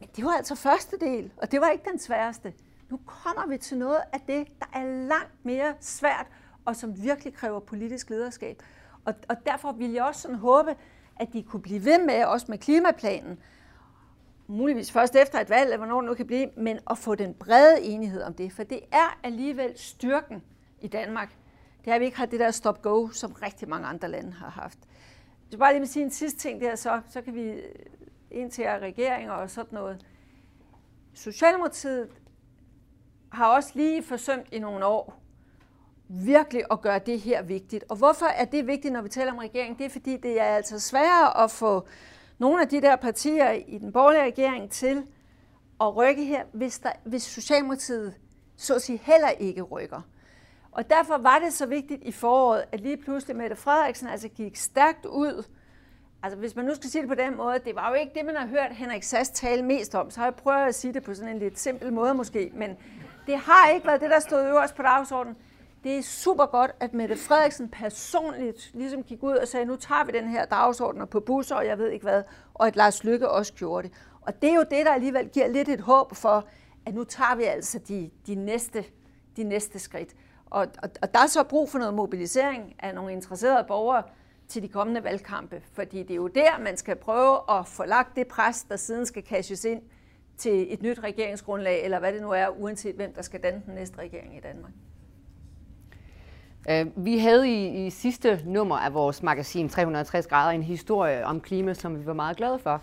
[0.00, 2.54] men det var altså første del, og det var ikke den sværeste.
[2.90, 6.26] Nu kommer vi til noget af det, der er langt mere svært,
[6.64, 8.62] og som virkelig kræver politisk lederskab.
[9.04, 10.76] Og, og derfor vil jeg også sådan håbe,
[11.20, 13.38] at de kunne blive ved med, også med klimaplanen,
[14.46, 17.34] muligvis først efter et valg, eller hvornår det nu kan blive, men at få den
[17.34, 20.42] brede enighed om det, for det er alligevel styrken
[20.80, 21.36] i Danmark.
[21.84, 24.78] Det har vi ikke har det der stop-go, som rigtig mange andre lande har haft.
[25.50, 27.62] Så bare lige med sige en sidste ting der, så, så kan vi øh,
[28.30, 30.06] ind til regeringer og sådan noget.
[31.14, 32.08] Socialdemokratiet
[33.32, 35.25] har også lige forsømt i nogle år
[36.08, 37.84] virkelig at gøre det her vigtigt.
[37.88, 39.78] Og hvorfor er det vigtigt, når vi taler om regering?
[39.78, 41.86] Det er fordi, det er altså sværere at få
[42.38, 45.02] nogle af de der partier i den borgerlige regering til
[45.80, 48.14] at rykke her, hvis, der, hvis Socialdemokratiet
[48.56, 50.00] så at sige heller ikke rykker.
[50.72, 54.56] Og derfor var det så vigtigt i foråret, at lige pludselig Mette Frederiksen altså gik
[54.56, 55.44] stærkt ud.
[56.22, 58.24] Altså hvis man nu skal sige det på den måde, det var jo ikke det,
[58.24, 61.02] man har hørt Henrik Sass tale mest om, så har jeg prøvet at sige det
[61.02, 62.76] på sådan en lidt simpel måde måske, men
[63.26, 65.36] det har ikke været det, der stod øverst på dagsordenen
[65.86, 70.04] det er super godt, at Mette Frederiksen personligt ligesom gik ud og sagde, nu tager
[70.04, 72.22] vi den her dagsorden på busser, og jeg ved ikke hvad,
[72.54, 73.96] og at Lars Lykke også gjorde det.
[74.20, 76.48] Og det er jo det, der alligevel giver lidt et håb for,
[76.86, 78.84] at nu tager vi altså de, de, næste,
[79.36, 80.14] de næste skridt.
[80.46, 84.02] Og, og, og der er så brug for noget mobilisering af nogle interesserede borgere
[84.48, 88.16] til de kommende valgkampe, fordi det er jo der, man skal prøve at få lagt
[88.16, 89.82] det pres, der siden skal cashes ind
[90.36, 93.74] til et nyt regeringsgrundlag, eller hvad det nu er, uanset hvem der skal danne den
[93.74, 94.72] næste regering i Danmark.
[96.70, 101.40] Øh, vi havde i, i sidste nummer af vores magasin 360 grader en historie om
[101.40, 102.82] klima, som vi var meget glade for,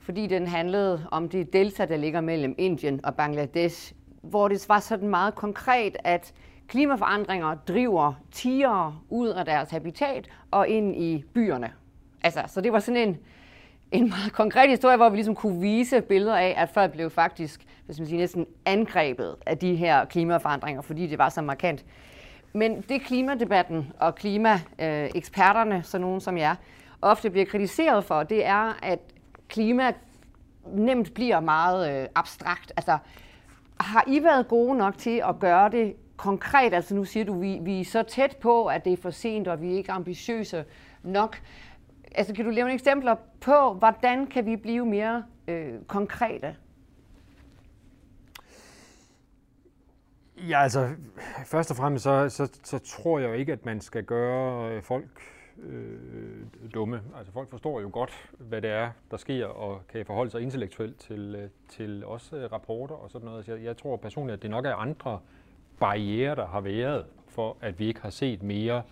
[0.00, 4.80] fordi den handlede om det delta, der ligger mellem Indien og Bangladesh, hvor det var
[4.80, 6.32] sådan meget konkret, at
[6.68, 11.72] klimaforandringer driver tigere ud af deres habitat og ind i byerne.
[12.22, 13.18] Altså, så det var sådan en,
[13.92, 17.66] en meget konkret historie, hvor vi ligesom kunne vise billeder af, at folk blev faktisk
[17.86, 21.84] hvis man siger, næsten angrebet af de her klimaforandringer, fordi det var så markant.
[22.56, 26.54] Men det klimadebatten og klimaeksperterne, så nogen som jer,
[27.02, 28.98] ofte bliver kritiseret for, det er, at
[29.48, 29.92] klima
[30.66, 32.72] nemt bliver meget øh, abstrakt.
[32.76, 32.98] Altså,
[33.80, 36.74] har I været gode nok til at gøre det konkret?
[36.74, 39.48] Altså nu siger du, vi, vi er så tæt på, at det er for sent,
[39.48, 40.64] og vi er ikke ambitiøse
[41.02, 41.40] nok.
[42.14, 46.56] Altså kan du lave nogle eksempler på, hvordan kan vi blive mere øh, konkrete?
[50.36, 50.90] Ja, altså,
[51.46, 54.82] først og fremmest så, så, så tror jeg jo ikke, at man skal gøre øh,
[54.82, 55.22] folk
[55.62, 56.42] øh,
[56.74, 57.02] dumme.
[57.18, 60.98] Altså, folk forstår jo godt, hvad det er, der sker, og kan forholde sig intellektuelt
[60.98, 63.44] til, øh, til også øh, rapporter og sådan noget.
[63.44, 65.20] Så jeg, jeg tror personligt, at det nok er andre
[65.80, 68.82] barriere, der har været for, at vi ikke har set mere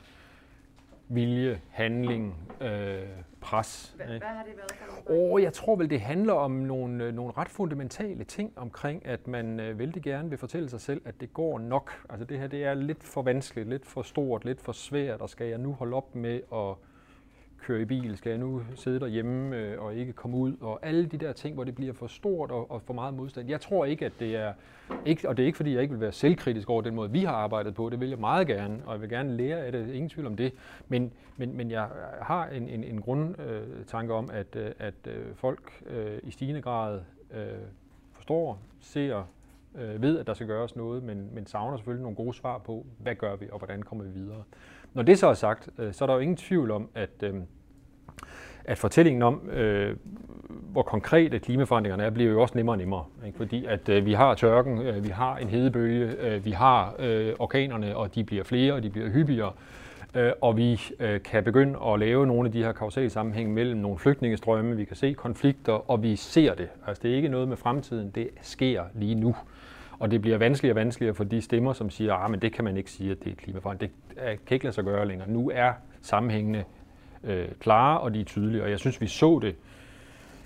[1.14, 3.02] vilje, handling, øh,
[3.40, 3.94] pres.
[3.96, 4.72] Hvad, hvad har det været
[5.06, 9.26] for Jeg tror vel, det handler om nogle, øh, nogle ret fundamentale ting omkring, at
[9.26, 12.04] man øh, vældig gerne vil fortælle sig selv, at det går nok.
[12.10, 15.30] Altså det her, det er lidt for vanskeligt, lidt for stort, lidt for svært, og
[15.30, 16.74] skal jeg nu holde op med at
[17.62, 18.16] køre i bil?
[18.16, 20.56] Skal jeg nu sidde derhjemme øh, og ikke komme ud?
[20.60, 23.48] Og alle de der ting, hvor det bliver for stort og, og for meget modstand.
[23.48, 24.52] Jeg tror ikke, at det er,
[25.06, 27.24] ikke, og det er ikke fordi, jeg ikke vil være selvkritisk over den måde, vi
[27.24, 27.90] har arbejdet på.
[27.90, 29.94] Det vil jeg meget gerne, og jeg vil gerne lære af det.
[29.94, 30.52] Ingen tvivl om det.
[30.88, 31.88] Men, men, men jeg
[32.22, 37.00] har en, en, en grundtanke om, at, øh, at øh, folk øh, i stigende grad
[37.34, 37.46] øh,
[38.12, 39.24] forstår, ser,
[39.74, 42.86] øh, ved, at der skal gøres noget, men, men savner selvfølgelig nogle gode svar på,
[42.98, 44.42] hvad gør vi, og hvordan kommer vi videre.
[44.95, 47.34] Når det så er sagt, øh, så er der jo ingen tvivl om, at, øh,
[48.64, 49.97] at fortællingen om, øh,
[50.72, 53.05] hvor konkrete klimaforandringerne er, bliver jo også nemmere og nemmere.
[53.26, 53.38] Ikke?
[53.38, 57.34] Fordi at øh, vi har tørken, øh, vi har en hedebølge, øh, vi har øh,
[57.38, 59.53] orkanerne, og de bliver flere, og de bliver hyppigere.
[60.14, 63.80] Øh, og vi øh, kan begynde at lave nogle af de her kausale sammenhæng mellem
[63.80, 66.68] nogle flygtningestrømme, vi kan se konflikter, og vi ser det.
[66.86, 69.36] Altså det er ikke noget med fremtiden, det sker lige nu.
[70.03, 72.64] Og det bliver vanskeligere og vanskeligere for de stemmer, som siger, at ah, det kan
[72.64, 73.92] man ikke sige, at det er klimaforandring.
[74.09, 75.30] Det kan ikke lade sig gøre længere.
[75.30, 76.64] Nu er sammenhængende
[77.24, 78.62] øh, klare, og de er tydelige.
[78.62, 79.55] Og jeg synes, vi så det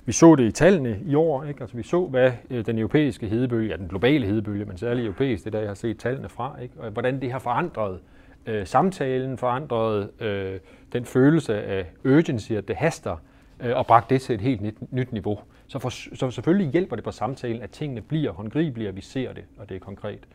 [0.05, 1.45] vi så det i tallene i år.
[1.45, 1.61] Ikke?
[1.61, 5.45] Altså, vi så, hvad øh, den europæiske hedebølge, ja, den globale hedebølge, men særligt europæisk,
[5.45, 6.75] det er der, jeg har set tallene fra, ikke?
[6.79, 8.01] og hvordan det har forandret
[8.47, 10.61] øh, samtalen, forandret øh,
[10.93, 13.17] den følelse af urgency, at det haster,
[13.61, 15.39] øh, og bragt det til et helt nyt, nyt niveau.
[15.69, 19.33] Så, for, så selvfølgelig hjælper det på samtalen, at tingene bliver håndgribelige, og vi ser
[19.33, 20.29] det, og det er konkret.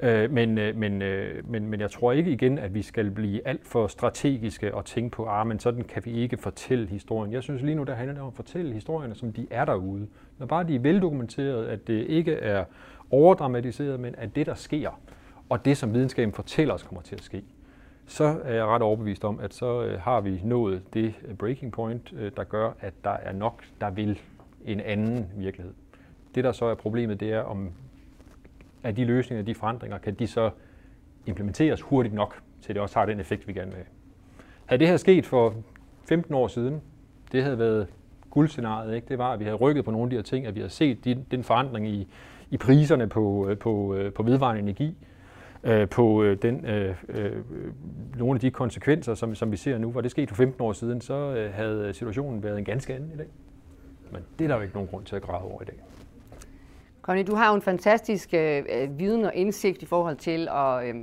[0.00, 3.46] Øh, men, øh, men, øh, men, men jeg tror ikke igen, at vi skal blive
[3.48, 7.32] alt for strategiske og tænke på, ah, men sådan kan vi ikke fortælle historien.
[7.32, 10.06] Jeg synes lige nu, der handler det om at fortælle historierne, som de er derude.
[10.38, 12.64] Når bare de er veldokumenteret, at det ikke er
[13.10, 15.00] overdramatiseret, men at det, der sker,
[15.48, 17.42] og det, som videnskaben fortæller os, kommer til at ske,
[18.06, 21.72] så er jeg ret overbevist om, at så øh, har vi nået det øh, breaking
[21.72, 24.20] point, øh, der gør, at der er nok, der vil
[24.66, 25.74] en anden virkelighed.
[26.34, 27.70] Det, der så er problemet, det er, om
[28.82, 30.50] at de løsninger, de forandringer, kan de så
[31.26, 33.86] implementeres hurtigt nok, til det også har den effekt, vi gerne vil have.
[34.66, 35.54] Havde det her sket for
[36.08, 36.80] 15 år siden,
[37.32, 37.86] det havde været
[38.30, 39.08] guldscenariet, ikke?
[39.08, 40.72] det var, at vi havde rykket på nogle af de her ting, at vi havde
[40.72, 42.08] set de, den forandring i,
[42.50, 44.96] i priserne på, øh, på, øh, på vedvarende energi,
[45.64, 47.32] øh, på den, øh, øh,
[48.16, 49.90] nogle af de konsekvenser, som, som vi ser nu.
[49.90, 53.10] Var det sket for 15 år siden, så øh, havde situationen været en ganske anden
[53.14, 53.26] i dag.
[54.10, 55.76] Men det er der jo ikke nogen grund til at græde over i dag.
[57.06, 60.84] Connie, du har jo en fantastisk øh, øh, viden og indsigt i forhold til at,
[60.84, 60.94] øh,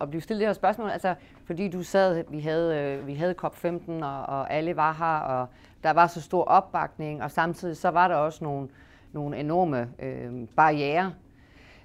[0.00, 0.90] at blive stillet det her spørgsmål.
[0.90, 5.36] Altså, fordi du sad, vi havde, øh, vi havde COP15, og, og alle var her,
[5.36, 5.46] og
[5.82, 8.68] der var så stor opbakning, og samtidig så var der også nogle,
[9.12, 11.14] nogle enorme øh, barriere.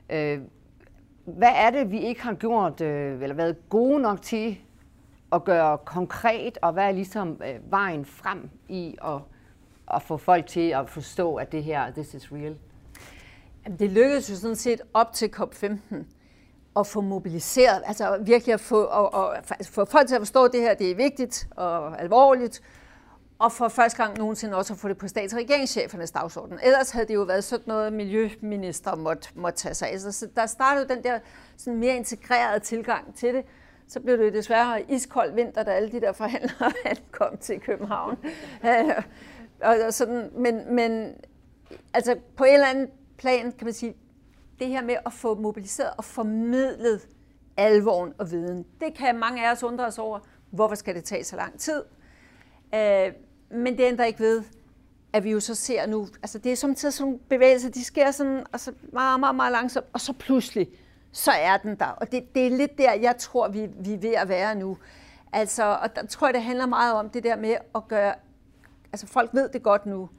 [0.09, 0.39] Øh,
[1.25, 4.57] hvad er det, vi ikke har gjort, øh, eller været gode nok til
[5.31, 9.21] at gøre konkret, og hvad er ligesom øh, vejen frem i at,
[9.93, 12.55] at få folk til at forstå, at det her, this is real?
[13.79, 15.95] Det lykkedes jo sådan set op til COP15
[16.79, 20.51] at få mobiliseret, altså virkelig at få, og, og, få folk til at forstå, at
[20.51, 22.61] det her det er vigtigt og alvorligt,
[23.39, 26.59] og for første gang nogensinde også at få det på stats- og regeringschefernes dagsorden.
[26.63, 29.99] Ellers havde det jo været sådan noget, miljøminister måtte, måtte tage sig af.
[29.99, 31.19] Så der startede den der
[31.57, 33.45] sådan mere integrerede tilgang til det.
[33.87, 36.71] Så blev det desværre iskold vinter, da alle de der forhandlere
[37.11, 38.17] kom til København.
[39.61, 41.13] og sådan, men, men
[41.93, 42.87] altså på en eller anden
[43.17, 43.95] plan, kan man sige,
[44.59, 47.07] det her med at få mobiliseret og formidlet
[47.57, 48.65] alvoren og viden.
[48.79, 50.19] Det kan mange af os undre os over.
[50.51, 51.83] Hvorfor skal det tage så lang tid?
[52.75, 53.13] Øh,
[53.51, 54.43] men det ændrer ikke ved,
[55.13, 58.11] at vi jo så ser nu, altså det er samtidig sådan nogle bevægelser, de sker
[58.11, 60.67] sådan altså meget, meget, meget langsomt, og så pludselig,
[61.11, 61.85] så er den der.
[61.85, 64.77] Og det, det er lidt der, jeg tror, vi, vi er ved at være nu.
[65.33, 68.13] Altså, og der tror jeg, det handler meget om det der med at gøre,
[68.97, 70.09] altså folk ved det godt nu,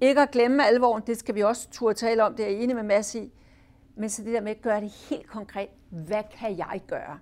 [0.00, 2.76] ikke at glemme alvoren, det skal vi også turde tale om, det er jeg enig
[2.76, 3.32] med Mads i.
[3.96, 5.68] Men så det der med at gøre det helt konkret.
[5.90, 7.18] Hvad kan jeg gøre?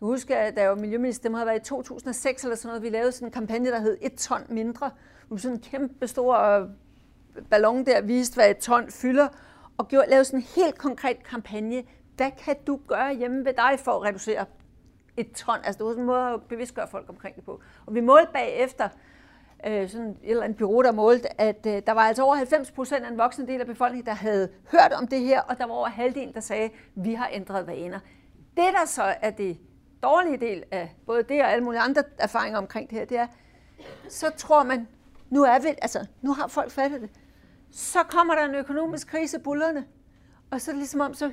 [0.00, 2.68] Jeg husker, at da jeg var miljøminister, det må have været i 2006 eller sådan
[2.68, 4.90] noget, vi lavede sådan en kampagne, der hed et ton mindre.
[5.30, 6.68] Vi sådan en kæmpe stor øh,
[7.50, 9.28] ballon der, viste, hvad et ton fylder,
[9.78, 11.82] og gjorde, lavede sådan en helt konkret kampagne.
[12.16, 14.46] Hvad kan du gøre hjemme ved dig for at reducere
[15.16, 15.56] et ton?
[15.64, 17.60] Altså, det var sådan en måde at bevidstgøre folk omkring det på.
[17.86, 18.88] Og vi målte bagefter,
[19.66, 22.70] øh, sådan et eller andet bureau, der målte, at øh, der var altså over 90
[22.70, 25.66] procent af en voksne del af befolkningen, der havde hørt om det her, og der
[25.66, 27.98] var over halvdelen, der sagde, at vi har ændret vaner.
[28.56, 29.58] Det, der så er det
[30.02, 33.26] dårlige del af både det og alle mulige andre erfaringer omkring det her, det er,
[34.08, 34.88] så tror man,
[35.30, 37.10] nu er vi, altså, nu har folk fattet det.
[37.70, 39.84] Så kommer der en økonomisk krise bullerne,
[40.50, 41.32] og så er det ligesom om, så,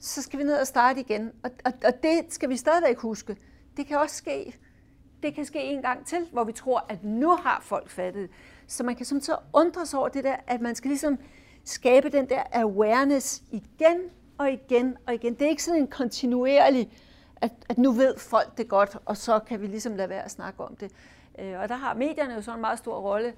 [0.00, 1.32] så skal vi ned og starte igen.
[1.42, 3.36] Og, og, og det skal vi stadigvæk huske.
[3.76, 4.56] Det kan også ske.
[5.22, 8.30] Det kan ske en gang til, hvor vi tror, at nu har folk fattet.
[8.66, 11.18] Så man kan så undre sig over det der, at man skal ligesom
[11.64, 14.00] skabe den der awareness igen
[14.38, 15.34] og igen og igen.
[15.34, 16.92] Det er ikke sådan en kontinuerlig,
[17.36, 20.30] at, at nu ved folk det godt, og så kan vi ligesom lade være at
[20.30, 20.92] snakke om det.
[21.38, 23.32] Øh, og der har medierne jo sådan en meget stor rolle.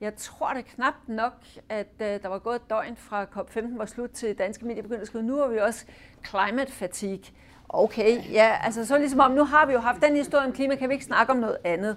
[0.00, 1.32] Jeg tror det knap nok,
[1.68, 5.00] at uh, der var gået et døgn fra COP15 var slut til danske medier begyndte
[5.00, 5.84] at skrive, nu har vi også
[6.28, 7.24] climate fatigue.
[7.68, 10.76] Okay, ja, altså så ligesom om, nu har vi jo haft den historie om klima,
[10.76, 11.96] kan vi ikke snakke om noget andet.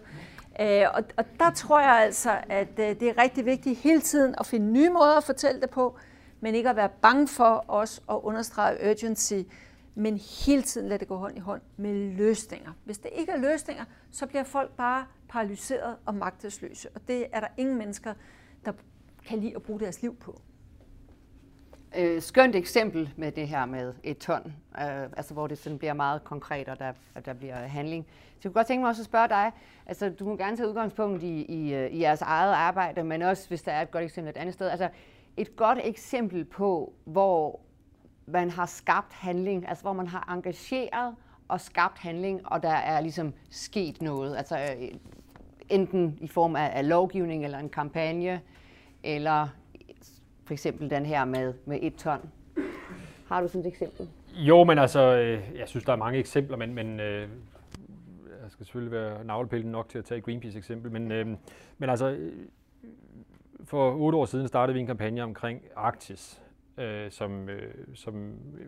[0.62, 4.36] Øh, og, og der tror jeg altså, at øh, det er rigtig vigtigt hele tiden
[4.38, 5.98] at finde nye måder at fortælle det på,
[6.40, 9.34] men ikke at være bange for os at understrege urgency,
[9.96, 12.72] men hele tiden lade det gå hånd i hånd med løsninger.
[12.86, 16.90] Hvis det ikke er løsninger, så bliver folk bare paralyseret og magtesløse.
[16.96, 18.14] Og det er der ingen mennesker,
[18.66, 18.72] der
[19.28, 20.42] kan lide at bruge deres liv på.
[21.98, 25.94] Øh, skønt eksempel med det her med et ton, øh, altså hvor det sådan bliver
[25.94, 28.06] meget konkret, og der, og der bliver handling.
[28.06, 29.52] Så jeg kunne godt tænke mig også at spørge dig,
[29.86, 33.48] altså du må gerne tage udgangspunkt i, i, øh, i jeres eget arbejde, men også
[33.48, 34.70] hvis der er et godt eksempel et andet sted.
[34.70, 34.90] Altså
[35.38, 37.60] et godt eksempel på, hvor
[38.26, 41.16] man har skabt handling, altså hvor man har engageret
[41.48, 44.38] og skabt handling, og der er ligesom sket noget.
[44.38, 44.88] Altså øh,
[45.70, 48.42] enten i form af, af lovgivning eller en kampagne,
[49.04, 49.48] eller
[50.52, 52.20] for eksempel den her med, med et ton.
[53.28, 54.10] Har du sådan et eksempel?
[54.36, 57.30] Jo, men altså, øh, jeg synes, der er mange eksempler, men, men øh,
[58.44, 61.28] jeg skal selvfølgelig være navlepillen nok til at tage Greenpeace eksempel, men, øh,
[61.78, 62.34] men altså, øh,
[63.64, 66.42] for otte år siden startede vi en kampagne omkring Arktis,
[66.78, 68.68] øh, som, øh, som øh,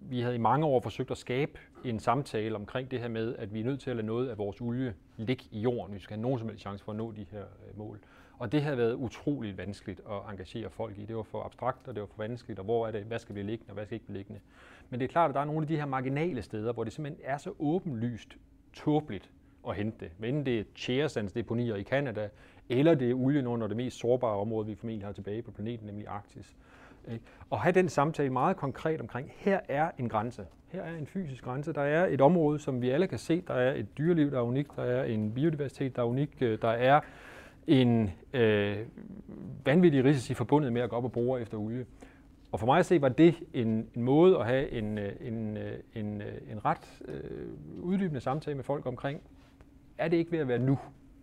[0.00, 1.52] vi havde i mange år forsøgt at skabe
[1.84, 4.38] en samtale omkring det her med, at vi er nødt til at lade noget af
[4.38, 6.98] vores olie ligge i jorden, hvis vi skal have nogen som helst chance for at
[6.98, 7.98] nå de her øh, mål.
[8.38, 11.04] Og det havde været utroligt vanskeligt at engagere folk i.
[11.04, 13.32] Det var for abstrakt, og det var for vanskeligt, og hvor er det, hvad skal
[13.32, 14.40] blive liggende, og hvad skal ikke blive liggende.
[14.90, 16.92] Men det er klart, at der er nogle af de her marginale steder, hvor det
[16.92, 18.36] simpelthen er så åbenlyst
[18.72, 19.30] tåbeligt
[19.68, 20.10] at hente det.
[20.18, 22.28] Men det er tjæresandsdeponier i Kanada,
[22.68, 25.86] eller det er olien under det mest sårbare område, vi formentlig har tilbage på planeten,
[25.86, 26.56] nemlig Arktis.
[27.50, 30.46] Og have den samtale meget konkret omkring, her er en grænse.
[30.68, 31.72] Her er en fysisk grænse.
[31.72, 33.40] Der er et område, som vi alle kan se.
[33.40, 34.76] Der er et dyreliv, der er unikt.
[34.76, 36.40] Der er en biodiversitet, der er unik.
[36.40, 37.00] Der er
[37.66, 38.76] en øh,
[39.64, 41.86] vanvittig risici forbundet med at gå op og bruge efter olie.
[42.52, 45.56] Og for mig at se, var det en, en måde at have en, øh, en,
[45.56, 47.22] øh, en, øh, en ret øh,
[47.80, 49.20] uddybende samtale med folk omkring,
[49.98, 50.78] er det ikke ved at være nu,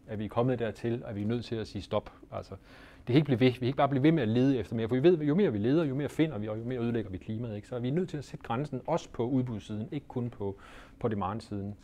[0.08, 2.12] at vi er kommet dertil, at vi er nødt til at sige stop.
[2.32, 2.56] Altså,
[2.98, 3.48] det kan ikke blive ved.
[3.48, 5.36] Vi kan ikke bare blive ved med at lede efter mere, for vi ved, jo
[5.36, 7.56] mere vi leder, jo mere finder vi, og jo mere ødelægger vi klimaet.
[7.56, 7.68] Ikke?
[7.68, 10.58] Så vi er nødt til at sætte grænsen også på udbudssiden, ikke kun på,
[11.00, 11.76] på demand-siden.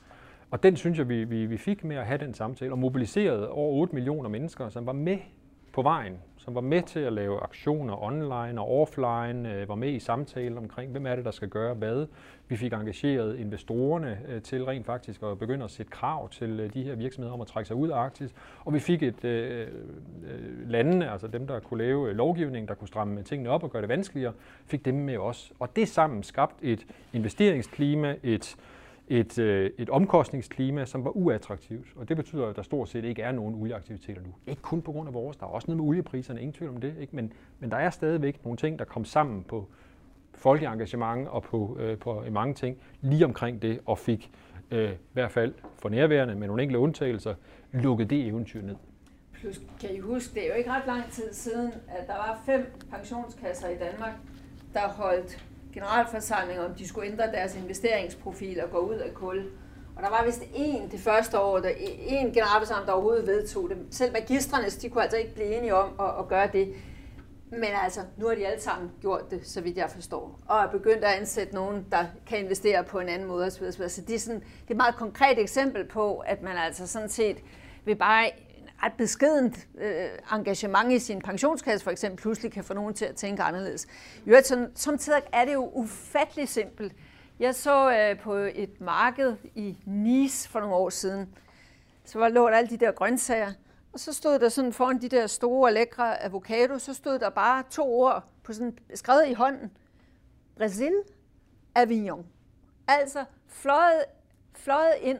[0.51, 3.49] Og den synes jeg, vi, vi, vi fik med at have den samtale, og mobiliserede
[3.49, 5.17] over 8 millioner mennesker, som var med
[5.73, 9.89] på vejen, som var med til at lave aktioner online og offline, øh, var med
[9.89, 12.07] i samtalen omkring, hvem er det, der skal gøre hvad.
[12.47, 16.73] Vi fik engageret investorerne øh, til rent faktisk at begynde at sætte krav til øh,
[16.73, 18.33] de her virksomheder om at trække sig ud af Arktis.
[18.65, 22.73] Og vi fik et øh, øh landene, altså dem, der kunne lave øh, lovgivning, der
[22.73, 24.33] kunne stramme tingene op og gøre det vanskeligere,
[24.65, 25.53] fik dem med os.
[25.59, 28.57] Og det sammen skabt et investeringsklima, et
[29.09, 31.87] et, øh, et omkostningsklima, som var uattraktivt.
[31.95, 34.33] Og det betyder, at der stort set ikke er nogen olieaktiviteter nu.
[34.47, 36.81] Ikke kun på grund af vores, der er også noget med oliepriserne, ingen tvivl om
[36.81, 36.95] det.
[36.99, 37.15] Ikke?
[37.15, 39.67] Men, men der er stadigvæk nogle ting, der kom sammen på
[40.33, 44.31] folkeengagement og på, øh, på mange ting lige omkring det, og fik
[44.71, 47.35] øh, i hvert fald for nærværende med nogle enkelte undtagelser
[47.71, 48.75] lukket det eventyr ned.
[49.33, 52.41] Plus, kan I huske, det er jo ikke ret lang tid siden, at der var
[52.45, 54.13] fem pensionskasser i Danmark,
[54.73, 59.43] der holdt generalforsamling, om de skulle ændre deres investeringsprofil og gå ud af kul.
[59.95, 61.69] Og der var vist en det første år, der,
[62.07, 63.77] en generalforsamling, der overhovedet vedtog det.
[63.91, 66.73] Selv magistrene, de kunne altså ikke blive enige om at, at gøre det.
[67.51, 70.39] Men altså, nu har de alle sammen gjort det, så vidt jeg forstår.
[70.47, 73.71] Og er begyndt at ansætte nogen, der kan investere på en anden måde osv.
[73.71, 77.09] Så det er, sådan, det er et meget konkret eksempel på, at man altså sådan
[77.09, 77.37] set
[77.85, 78.31] vil bare
[78.83, 83.15] ret beskedent øh, engagement i sin pensionskasse for eksempel pludselig kan få nogen til at
[83.15, 83.87] tænke anderledes.
[84.25, 86.93] I øvrigt, som, som tider er det jo ufattelig simpelt.
[87.39, 91.35] Jeg så øh, på et marked i Nice for nogle år siden,
[92.05, 93.51] så var lå der alle de der grøntsager,
[93.93, 97.63] og så stod der sådan foran de der store, lækre avocado, så stod der bare
[97.69, 99.71] to ord på sådan skrevet i hånden.
[100.57, 100.93] Brasil,
[101.75, 102.25] Avignon.
[102.87, 104.03] Altså fløjet,
[104.53, 105.19] fløjet ind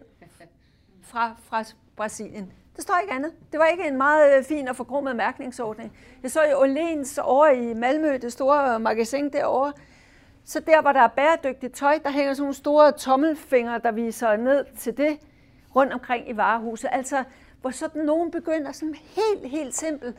[1.01, 1.64] fra, fra
[1.95, 2.53] Brasilien.
[2.80, 3.32] Der står ikke andet.
[3.51, 5.93] Det var ikke en meget øh, fin og forgrummet mærkningsordning.
[6.23, 9.73] Jeg så i Olens over i Malmø, det store øh, magasin derovre.
[10.45, 14.36] Så der, hvor der er bæredygtigt tøj, der hænger sådan nogle store tommelfingre, der viser
[14.36, 15.17] ned til det
[15.75, 16.89] rundt omkring i varehuset.
[16.91, 17.23] Altså,
[17.61, 20.17] hvor sådan nogen begynder sådan helt, helt simpelt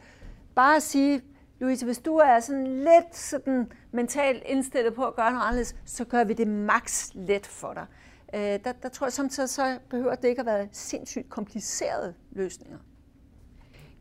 [0.54, 1.22] bare at sige,
[1.58, 6.04] Louise, hvis du er sådan lidt sådan mentalt indstillet på at gøre noget anderledes, så
[6.04, 7.86] gør vi det maks let for dig.
[8.35, 12.78] Øh, der, der tror jeg samtidig, så behøver det ikke at være sindssygt komplicerede løsninger.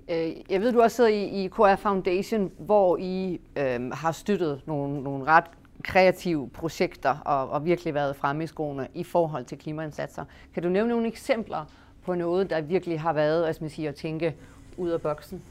[0.09, 4.61] Øh, jeg ved, du også sidder i, i KR Foundation, hvor I øh, har støttet
[4.65, 5.45] nogle, nogle ret
[5.83, 10.25] kreative projekter og, og virkelig været fremme i skoene i forhold til klimaindsatser.
[10.53, 11.65] Kan du nævne nogle eksempler
[12.05, 14.35] på noget, der virkelig har været hvad man sige, at tænke
[14.77, 15.43] ud af boksen?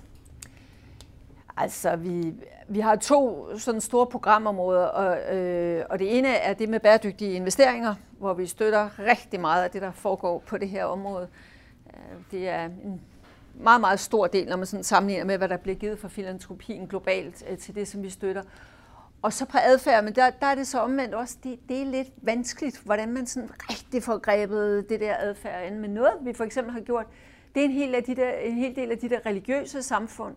[1.61, 2.35] Altså, vi,
[2.69, 7.33] vi har to sådan store programområder, og, øh, og det ene er det med bæredygtige
[7.33, 11.29] investeringer, hvor vi støtter rigtig meget af det, der foregår på det her område.
[11.87, 13.01] Øh, det er en
[13.55, 16.87] meget, meget stor del, når man sådan sammenligner med, hvad der bliver givet for filantropien
[16.87, 18.43] globalt øh, til det, som vi støtter.
[19.23, 21.85] Og så på adfærd, men der, der er det så omvendt også, det, det er
[21.85, 25.79] lidt vanskeligt, hvordan man sådan rigtig får grebet det der adfærd ind.
[25.79, 27.07] Men noget, vi for eksempel har gjort,
[27.55, 30.35] det er en hel, af de der, en hel del af de der religiøse samfund,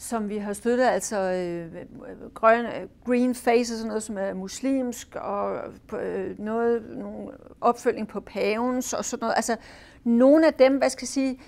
[0.00, 1.86] som vi har støttet, altså øh,
[2.34, 2.66] grøn,
[3.06, 5.60] green face, sådan noget, som er muslimsk, og
[6.00, 7.30] øh, noget, nogle
[7.60, 9.34] opfølging på pavens og sådan noget.
[9.36, 9.56] Altså
[10.04, 11.40] nogle af dem, hvad skal jeg sige,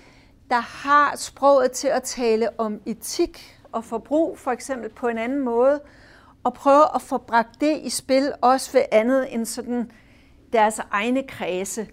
[0.49, 5.39] der har sproget til at tale om etik og forbrug, for eksempel på en anden
[5.39, 5.81] måde,
[6.43, 9.91] og prøve at få bragt det i spil, også ved andet end sådan
[10.53, 11.87] deres egne kredse.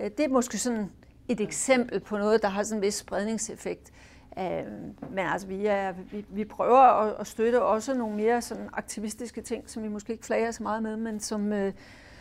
[0.00, 0.90] Øh, det er måske sådan
[1.28, 3.92] et eksempel på noget, der har sådan en vis spredningseffekt.
[4.38, 4.72] Øh,
[5.10, 9.42] men altså, vi, er, vi, vi prøver at, at støtte også nogle mere sådan aktivistiske
[9.42, 11.72] ting, som vi måske ikke flager så meget med, men som, øh,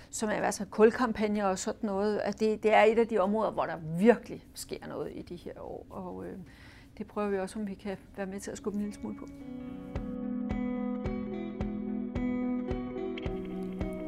[0.09, 2.17] som er altså kulkampagner og sådan noget.
[2.17, 5.35] At det, det er et af de områder, hvor der virkelig sker noget i de
[5.35, 6.37] her år, og øh,
[6.97, 9.15] det prøver vi også, om vi kan være med til at skubbe en lille smule
[9.17, 9.27] på.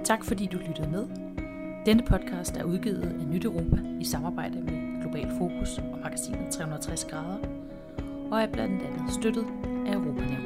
[0.03, 1.07] Tak fordi du lyttede med.
[1.85, 7.05] Denne podcast er udgivet af Nyt Europa i samarbejde med Global Fokus og magasinet 360
[7.05, 7.64] grader,
[8.31, 9.45] og er blandt andet støttet
[9.87, 10.44] af Europanævnet.